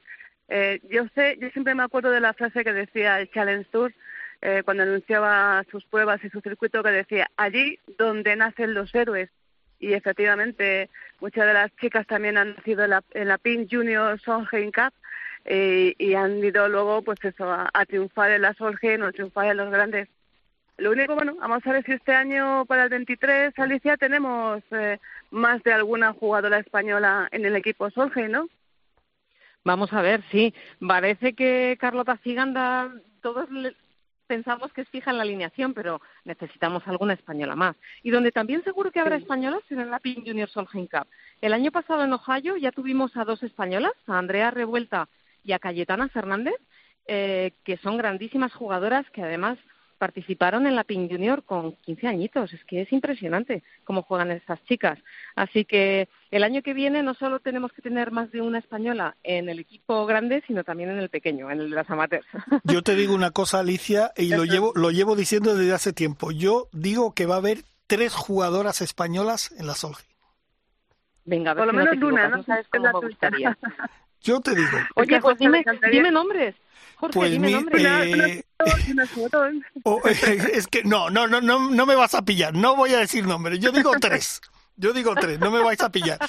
[0.49, 3.93] Eh, yo sé, yo siempre me acuerdo de la frase que decía el Challenge Tour,
[4.41, 9.29] eh, cuando anunciaba sus pruebas y su circuito que decía allí donde nacen los héroes
[9.79, 14.19] y efectivamente muchas de las chicas también han nacido en la, en la Pink Junior
[14.19, 14.93] Solheim Cup
[15.45, 19.57] eh, y han ido luego pues eso a, triunfar en la Solheim o triunfar en
[19.57, 20.07] los grandes
[20.77, 24.99] lo único, bueno, vamos a ver si este año para el 23, Alicia, tenemos eh,
[25.31, 28.47] más de alguna jugadora española en el equipo Solheim, ¿no?
[29.63, 30.53] Vamos a ver, sí.
[30.79, 33.49] Parece que Carlota Ciganda, todos
[34.28, 37.75] pensamos que es fija en la alineación, pero necesitamos alguna española más.
[38.03, 41.07] Y donde también seguro que habrá españolas será en la PIN Junior Solheim Cup.
[41.41, 45.09] El año pasado en Ohio ya tuvimos a dos españolas, a Andrea Revuelta
[45.43, 46.55] y a Cayetana Fernández,
[47.07, 49.57] eh, que son grandísimas jugadoras que además
[49.97, 52.53] participaron en la PIN Junior con 15 añitos.
[52.53, 54.99] Es que es impresionante cómo juegan estas chicas.
[55.35, 59.15] Así que el año que viene no solo tenemos que tener más de una española
[59.23, 62.27] en el equipo grande, sino también en el pequeño, en el de las amateurs.
[62.63, 66.31] Yo te digo una cosa, Alicia, y lo llevo, lo llevo diciendo desde hace tiempo.
[66.31, 70.03] Yo digo que va a haber tres jugadoras españolas en la Solgi.
[71.25, 73.57] Venga, a ver Por lo si menos no una, no sabes cómo me gustaría.
[74.22, 74.78] Yo te digo.
[74.95, 76.55] Oye, pues dime, dime nombres.
[76.95, 77.84] Jorge, Pues dime mi- nombres.
[77.86, 78.43] eh,
[79.84, 80.01] Oh,
[80.53, 82.53] es que no, no, no, no, no me vas a pillar.
[82.55, 83.59] No voy a decir nombres.
[83.59, 84.41] Yo digo tres.
[84.80, 86.20] Yo digo tres, no me vais a pillar.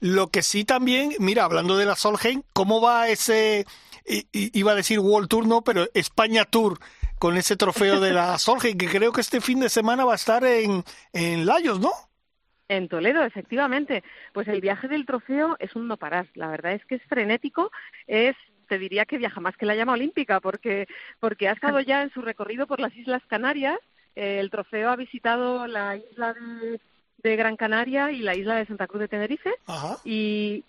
[0.00, 3.66] Lo que sí también, mira, hablando de la Solheim, ¿cómo va ese,
[4.32, 6.78] iba a decir World Tour, no, pero España Tour
[7.18, 10.16] con ese trofeo de la Solheim, que creo que este fin de semana va a
[10.16, 11.92] estar en, en Layos, ¿no?
[12.68, 14.04] En Toledo, efectivamente.
[14.32, 16.26] Pues el viaje del trofeo es un no parar.
[16.34, 17.70] La verdad es que es frenético,
[18.06, 18.36] es
[18.68, 20.86] te diría que viaja más que la llama olímpica, porque,
[21.20, 23.78] porque ha estado ya en su recorrido por las Islas Canarias.
[24.14, 26.78] el trofeo ha visitado la isla de,
[27.22, 29.54] de Gran Canaria y la isla de Santa Cruz de Tenerife.
[30.04, 30.64] Y,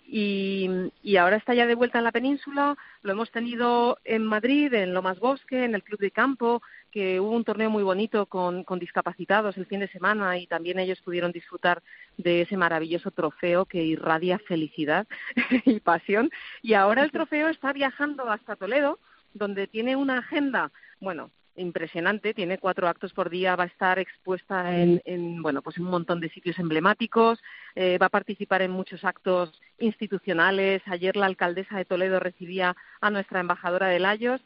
[1.02, 2.76] y, ahora está ya de vuelta en la península.
[3.02, 7.30] Lo hemos tenido en Madrid, en Lomas Bosque, en el Club de Campo, que hubo
[7.30, 11.32] un torneo muy bonito con, con discapacitados el fin de semana y también ellos pudieron
[11.32, 11.82] disfrutar
[12.16, 15.06] de ese maravilloso trofeo que irradia felicidad
[15.64, 16.30] y pasión.
[16.62, 18.98] Y ahora el trofeo está viajando hasta Toledo,
[19.34, 24.76] donde tiene una agenda, bueno, impresionante, tiene cuatro actos por día, va a estar expuesta
[24.76, 27.40] en, en bueno, pues en un montón de sitios emblemáticos,
[27.74, 30.82] eh, va a participar en muchos actos institucionales.
[30.86, 34.40] Ayer la alcaldesa de Toledo recibía a nuestra embajadora de Layos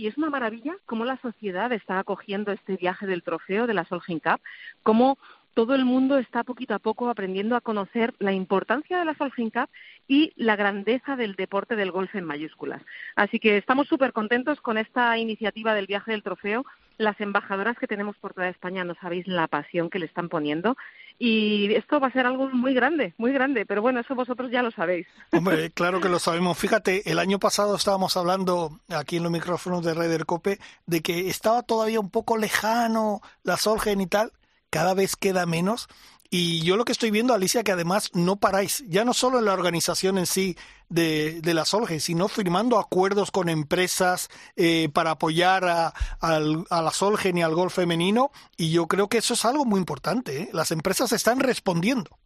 [0.00, 3.84] y es una maravilla cómo la sociedad está acogiendo este viaje del trofeo de la
[3.84, 4.40] Solheim Cup,
[4.82, 5.18] cómo
[5.52, 9.50] todo el mundo está poquito a poco aprendiendo a conocer la importancia de la Solheim
[9.50, 9.68] Cup
[10.08, 12.80] y la grandeza del deporte del golf en mayúsculas.
[13.14, 16.64] Así que estamos súper contentos con esta iniciativa del viaje del trofeo.
[16.96, 20.78] Las embajadoras que tenemos por toda España no sabéis la pasión que le están poniendo
[21.22, 24.62] y esto va a ser algo muy grande, muy grande, pero bueno, eso vosotros ya
[24.62, 25.06] lo sabéis.
[25.32, 26.56] Hombre, claro que lo sabemos.
[26.56, 31.28] Fíjate, el año pasado estábamos hablando aquí en los micrófonos de Raider Cope de que
[31.28, 34.32] estaba todavía un poco lejano la Solgen y tal,
[34.70, 35.88] cada vez queda menos.
[36.32, 39.46] Y yo lo que estoy viendo, Alicia, que además no paráis, ya no solo en
[39.46, 40.56] la organización en sí
[40.88, 47.36] de, de la Solge, sino firmando acuerdos con empresas eh, para apoyar a, la Solgen
[47.36, 48.30] y al golf femenino.
[48.56, 50.42] Y yo creo que eso es algo muy importante.
[50.42, 50.48] ¿eh?
[50.52, 52.16] Las empresas están respondiendo.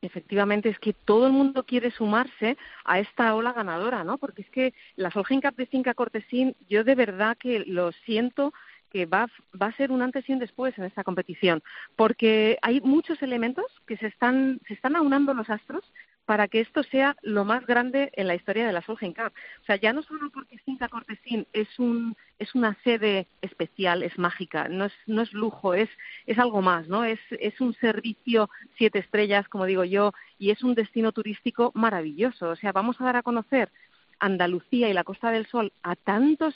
[0.00, 4.18] Efectivamente, es que todo el mundo quiere sumarse a esta ola ganadora, ¿no?
[4.18, 8.52] Porque es que la Solgen Cup de Finca Cortesín, yo de verdad que lo siento
[8.94, 9.26] que va,
[9.60, 11.64] va a ser un antes y un después en esta competición,
[11.96, 15.82] porque hay muchos elementos que se están, se están aunando los astros
[16.26, 19.32] para que esto sea lo más grande en la historia de la Solheim Cup.
[19.62, 24.16] O sea, ya no solo porque Cinca Cortesín es un es una sede especial, es
[24.16, 25.90] mágica, no es no es lujo, es
[26.26, 27.04] es algo más, ¿no?
[27.04, 32.50] Es es un servicio siete estrellas, como digo yo, y es un destino turístico maravilloso.
[32.50, 33.72] O sea, vamos a dar a conocer
[34.20, 36.54] Andalucía y la Costa del Sol a tantos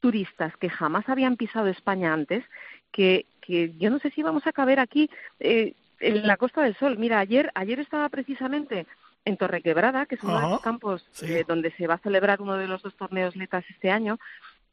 [0.00, 2.44] turistas que jamás habían pisado España antes,
[2.92, 6.76] que, que yo no sé si vamos a caber aquí eh, en la Costa del
[6.76, 6.98] Sol.
[6.98, 8.86] Mira, ayer, ayer estaba precisamente
[9.24, 12.56] en Torrequebrada, que es uno de los campos eh, donde se va a celebrar uno
[12.56, 14.18] de los dos torneos letas este año,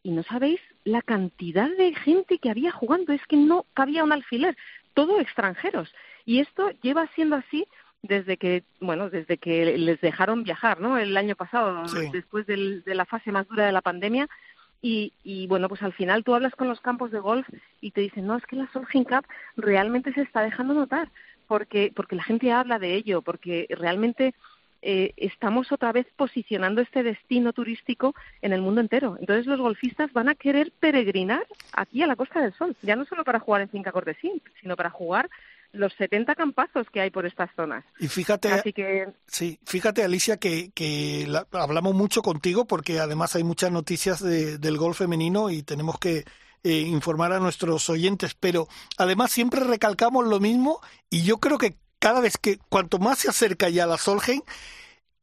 [0.03, 4.11] y no sabéis la cantidad de gente que había jugando, es que no cabía un
[4.11, 4.55] alfiler,
[4.93, 5.93] todo extranjeros.
[6.26, 7.67] Y esto lleva siendo así
[8.03, 10.97] desde que, bueno, desde que les dejaron viajar, ¿no?
[10.97, 14.30] El año pasado, después de la fase más dura de la pandemia,
[14.88, 17.49] y, y, bueno, pues al final tú hablas con los campos de golf
[17.81, 19.25] y te dicen, no, es que la Solheim Cup
[19.57, 21.09] realmente se está dejando notar,
[21.47, 24.36] porque, porque la gente habla de ello, porque realmente
[24.83, 28.13] eh, estamos otra vez posicionando este destino turístico
[28.43, 29.17] en el mundo entero.
[29.19, 33.05] Entonces los golfistas van a querer peregrinar aquí a la Costa del Sol, ya no
[33.05, 35.31] solo para jugar en Finca Cortesín, sino para jugar
[35.76, 37.84] los 70 campazos que hay por estas zonas.
[37.99, 38.49] Y fíjate,
[39.28, 44.97] sí, fíjate Alicia que, que hablamos mucho contigo porque además hay muchas noticias del golf
[44.97, 46.26] femenino y tenemos que
[46.63, 48.67] eh, informar a nuestros oyentes, pero
[48.97, 53.30] además siempre recalcamos lo mismo y yo creo que cada vez que cuanto más se
[53.30, 54.41] acerca ya la Solheim,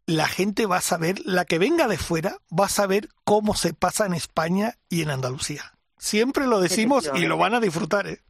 [0.06, 3.72] la gente va a saber, la que venga de fuera va a saber cómo se
[3.72, 5.74] pasa en España y en Andalucía.
[5.98, 8.08] Siempre lo decimos y lo van a disfrutar.
[8.08, 8.20] ¿eh?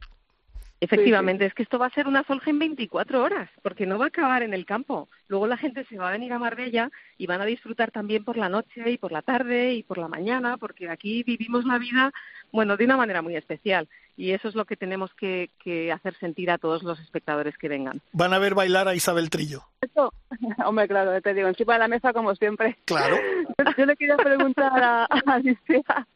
[0.83, 4.07] Efectivamente, es que esto va a ser una en 24 horas, porque no va a
[4.09, 5.07] acabar en el campo.
[5.29, 8.35] Luego la gente se va a venir a Marbella y van a disfrutar también por
[8.35, 12.11] la noche y por la tarde y por la mañana, porque aquí vivimos la vida,
[12.51, 13.87] bueno, de una manera muy especial.
[14.17, 15.49] Y eso es lo que tenemos que,
[15.91, 18.01] hacer sentir a todos los espectadores que vengan.
[18.11, 19.63] Van a ver bailar a Isabel Trillo.
[19.81, 20.13] Eso,
[20.65, 22.77] hombre, claro, te digo, encima de la mesa como siempre.
[22.85, 23.17] Claro.
[23.77, 26.07] Yo, le quería preguntar a, Alicia,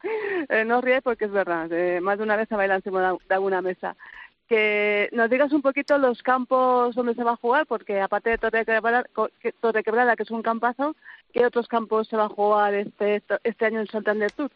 [0.49, 3.35] eh, no ríes porque es verdad, eh, más de una vez ha bailado encima de
[3.35, 3.95] alguna mesa
[4.47, 8.37] que nos digas un poquito los campos donde se va a jugar, porque aparte de
[8.37, 10.95] Torre Quebrada, que es un campazo,
[11.33, 14.51] ¿qué otros campos se va a jugar este, este año en Santander Tour?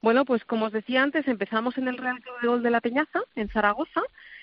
[0.00, 2.80] Bueno, pues como os decía antes, empezamos en el Real Club de Gol de la
[2.80, 4.02] Peñaza, en Zaragoza,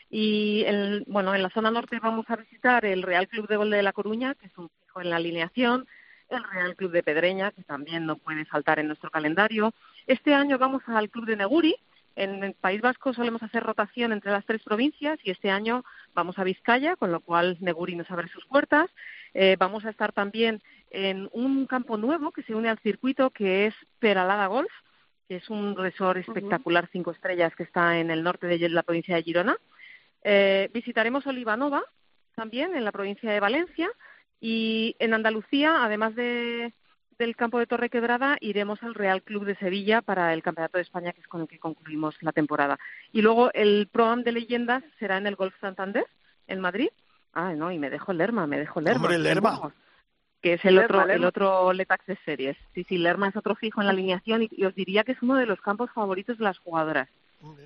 [0.10, 3.70] y el, bueno, en la zona norte vamos a visitar el Real Club de Gol
[3.70, 5.88] de La Coruña, que es un fijo en la alineación,
[6.30, 9.74] el Real Club de Pedreña, que también no puede faltar en nuestro calendario.
[10.08, 11.76] Este año vamos al Club de Neguri,
[12.20, 16.38] En el País Vasco solemos hacer rotación entre las tres provincias y este año vamos
[16.38, 18.90] a Vizcaya, con lo cual Neguri nos abre sus puertas.
[19.34, 20.62] Eh, vamos a estar también
[20.92, 24.72] en un campo nuevo que se une al circuito, que es Peralada Golf,
[25.30, 29.16] que es un resort espectacular, cinco estrellas, que está en el norte de la provincia
[29.16, 29.58] de Girona.
[30.22, 31.86] Eh, visitaremos Olivanova,
[32.36, 33.90] también en la provincia de Valencia,
[34.42, 36.74] y en Andalucía, además de,
[37.20, 40.84] del campo de Torre Quebrada, iremos al Real Club de Sevilla para el Campeonato de
[40.84, 42.80] España, que es con el que concluimos la temporada.
[43.12, 46.06] Y luego el Pro de Leyendas será en el Golf Santander,
[46.48, 46.88] en Madrid.
[47.34, 49.02] Ah, no, y me dejo Lerma, me dejo Lerma.
[49.02, 49.74] Hombre, Lerma.
[50.42, 52.58] Que es el otro, el otro Let Access Series.
[52.74, 55.36] Sí, sí, Lerma es otro fijo en la alineación y os diría que es uno
[55.36, 57.10] de los campos favoritos de las jugadoras.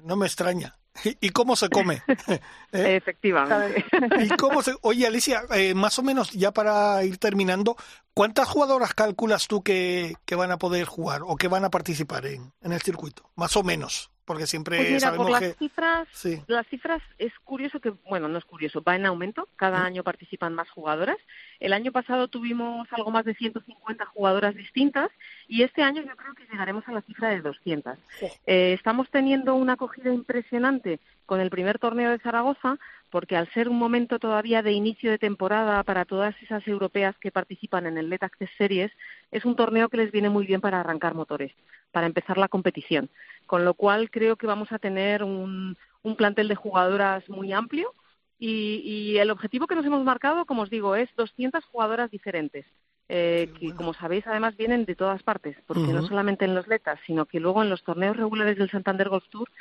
[0.04, 0.78] No me extraña.
[1.04, 2.04] ¿Y cómo se come?
[2.28, 2.40] ¿Eh?
[2.72, 3.84] Efectivamente.
[4.22, 4.76] ¿Y cómo se...
[4.82, 7.76] Oye, Alicia, eh, más o menos, ya para ir terminando,
[8.14, 12.28] ¿cuántas jugadoras calculas tú que, que van a poder jugar o que van a participar
[12.28, 13.32] en, en el circuito?
[13.36, 15.54] Más o menos porque siempre pues sabemos por las que...
[15.54, 16.08] cifras,
[16.48, 20.54] las cifras es curioso que, bueno, no es curioso, va en aumento, cada año participan
[20.54, 21.18] más jugadoras.
[21.60, 25.10] El año pasado tuvimos algo más de 150 jugadoras distintas
[25.48, 27.98] y este año yo creo que llegaremos a la cifra de 200.
[28.46, 32.78] Eh, estamos teniendo una acogida impresionante con el primer torneo de Zaragoza,
[33.14, 37.30] porque al ser un momento todavía de inicio de temporada para todas esas europeas que
[37.30, 38.92] participan en el Let Access Series,
[39.30, 41.52] es un torneo que les viene muy bien para arrancar motores,
[41.92, 43.12] para empezar la competición.
[43.46, 47.94] Con lo cual creo que vamos a tener un, un plantel de jugadoras muy amplio
[48.40, 52.66] y, y, el objetivo que nos hemos marcado, como os digo, es 200 jugadoras diferentes.
[53.10, 57.00] Eh, que como sabéis además vienen de todas partes, porque no solamente en los letas,
[57.06, 59.52] sino que luego en los torneos regulares del Santander Golf Tour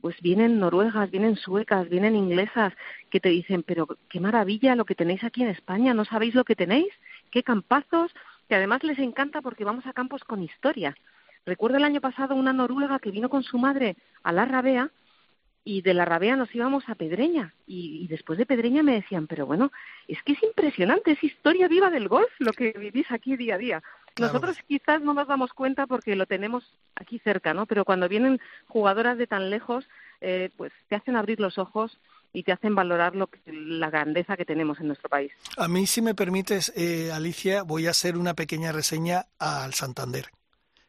[0.00, 2.72] pues vienen noruegas, vienen suecas, vienen inglesas,
[3.10, 6.44] que te dicen, pero qué maravilla lo que tenéis aquí en España, ¿no sabéis lo
[6.44, 6.92] que tenéis?
[7.30, 8.12] ¿Qué campazos?
[8.48, 10.94] Que además les encanta porque vamos a campos con historia.
[11.44, 14.90] Recuerdo el año pasado una noruega que vino con su madre a la Rabea
[15.64, 19.46] y de la Rabea nos íbamos a Pedreña y, después de Pedreña me decían, pero
[19.46, 19.70] bueno,
[20.06, 23.58] es que es impresionante, es historia viva del golf lo que vivís aquí día a
[23.58, 23.82] día.
[24.18, 26.64] Nosotros quizás no nos damos cuenta porque lo tenemos
[26.94, 27.66] aquí cerca, ¿no?
[27.66, 29.86] Pero cuando vienen jugadoras de tan lejos,
[30.20, 31.98] eh, pues te hacen abrir los ojos
[32.32, 35.32] y te hacen valorar lo que, la grandeza que tenemos en nuestro país.
[35.56, 40.30] A mí, si me permites, eh, Alicia, voy a hacer una pequeña reseña al Santander,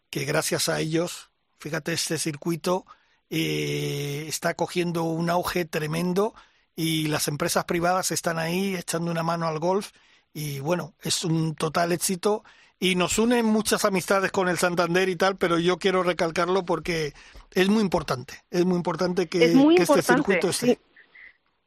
[0.09, 2.85] que gracias a ellos, fíjate, este circuito
[3.29, 6.33] eh, está cogiendo un auge tremendo
[6.75, 9.91] y las empresas privadas están ahí echando una mano al golf
[10.33, 12.43] y bueno, es un total éxito
[12.79, 17.13] y nos unen muchas amistades con el Santander y tal, pero yo quiero recalcarlo porque
[17.53, 20.79] es muy importante, es muy importante que, este circuito esté.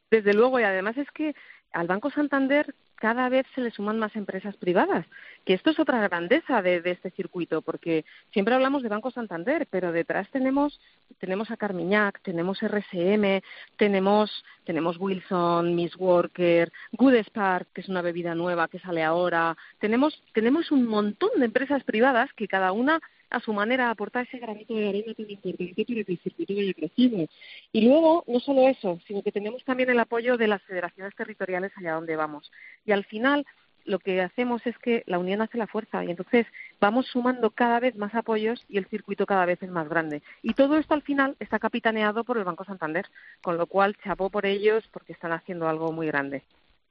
[0.09, 1.35] Desde luego, y además es que
[1.71, 5.05] al Banco Santander cada vez se le suman más empresas privadas,
[5.43, 9.91] que esto es otra grandeza de, este circuito, porque siempre hablamos de Banco Santander, pero
[9.91, 10.79] detrás tenemos
[11.19, 13.41] tenemos a Carmiñac, tenemos RSM,
[13.75, 19.57] tenemos tenemos Wilson, Miss Worker, Good Spark, que es una bebida nueva que sale ahora,
[19.79, 23.01] tenemos tenemos un montón de empresas privadas que cada una
[23.33, 26.73] a su manera aportar ese granito de arena tan importante para que el circuito vaya
[26.73, 27.27] creciendo.
[27.71, 31.71] Y luego, no solo eso, sino que tenemos también el apoyo de las federaciones territoriales
[31.75, 32.51] allá donde vamos.
[32.85, 33.45] Y al final,
[33.85, 36.45] lo que hacemos es que la unión hace la fuerza y entonces
[36.79, 40.21] vamos sumando cada vez más apoyos y el circuito cada vez es más grande.
[40.43, 43.07] Y todo esto al final está capitaneado por el Banco Santander,
[43.41, 46.43] con lo cual chapó por ellos porque están haciendo algo muy grande.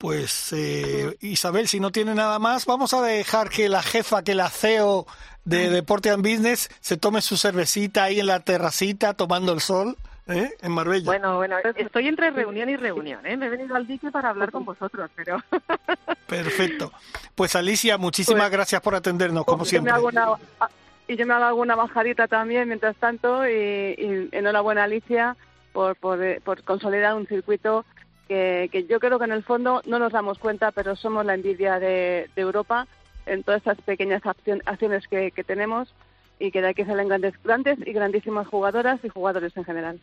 [0.03, 4.35] Pues eh, Isabel, si no tiene nada más, vamos a dejar que la jefa, que
[4.35, 5.07] la CEO
[5.45, 9.97] de Deporte and Business se tome su cervecita ahí en la terracita tomando el sol.
[10.29, 10.53] ¿eh?
[10.63, 11.05] En Marbella.
[11.05, 13.37] Bueno, bueno, estoy entre reunión y reunión, ¿eh?
[13.37, 15.43] Me he venido al dique para hablar con vosotros, pero...
[16.29, 16.93] Perfecto.
[17.35, 19.93] Pues Alicia, muchísimas pues, gracias por atendernos, como siempre.
[19.93, 20.69] Ah,
[21.09, 25.37] y yo me hago alguna bajadita también, mientras tanto, y, enhorabuena Alicia
[25.73, 27.85] por, por, por consolidar un circuito
[28.29, 31.79] que, yo creo que en el fondo no nos damos cuenta, pero somos la envidia
[31.79, 32.87] de, Europa
[33.27, 35.95] en todas estas pequeñas acciones que, tenemos
[36.39, 40.01] y que de aquí salen grandes, grandes y grandísimas jugadoras y jugadores en general.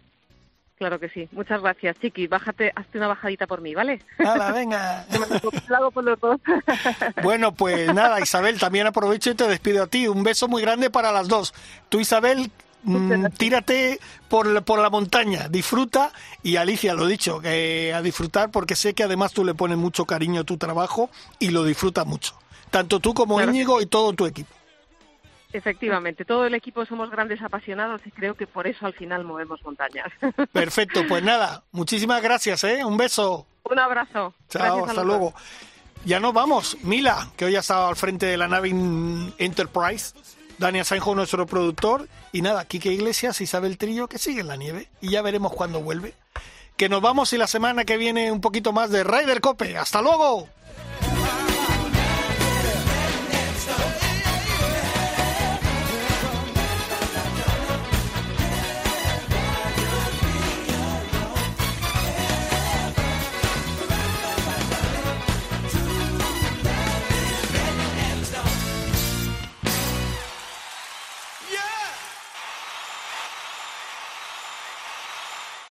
[0.78, 1.28] Claro que sí.
[1.34, 2.28] Muchas gracias, Chiqui.
[2.28, 4.02] Bájate, hazte una bajadita por mí, ¿vale?
[4.18, 5.06] Nada, venga.
[5.94, 6.40] por los dos.
[7.24, 10.08] bueno, pues nada, Isabel, también aprovecho y te despido a ti.
[10.08, 11.54] Un beso muy grande para las dos.
[11.90, 12.50] Tú, Isabel,
[12.84, 14.00] Mm, tírate
[14.30, 16.14] por, por la montaña, disfruta
[16.44, 20.06] y Alicia, lo dicho, que a disfrutar porque sé que además tú le pones mucho
[20.06, 21.10] cariño a tu trabajo
[21.40, 22.36] y lo disfrutas mucho,
[22.70, 24.54] tanto tú como Íñigo y todo tu equipo.
[25.52, 29.64] Efectivamente, todo el equipo somos grandes apasionados y creo que por eso al final movemos
[29.64, 30.08] montañas.
[30.54, 32.86] Perfecto, pues nada, muchísimas gracias, ¿eh?
[32.86, 33.48] Un beso.
[33.64, 34.34] Un abrazo.
[34.50, 35.34] Chao, hasta luego.
[36.06, 36.78] Ya nos vamos.
[36.84, 40.14] Mila, que hoy ha estado al frente de la nave Enterprise
[40.60, 42.08] Dani Asenjo, nuestro productor.
[42.32, 44.90] Y nada, Quique Iglesias, Isabel Trillo, que sigue en la nieve.
[45.02, 46.14] Y ya veremos cuándo vuelve.
[46.78, 49.78] Que nos vamos y la semana que viene un poquito más de Ryder Cope.
[49.78, 50.48] ¡Hasta luego!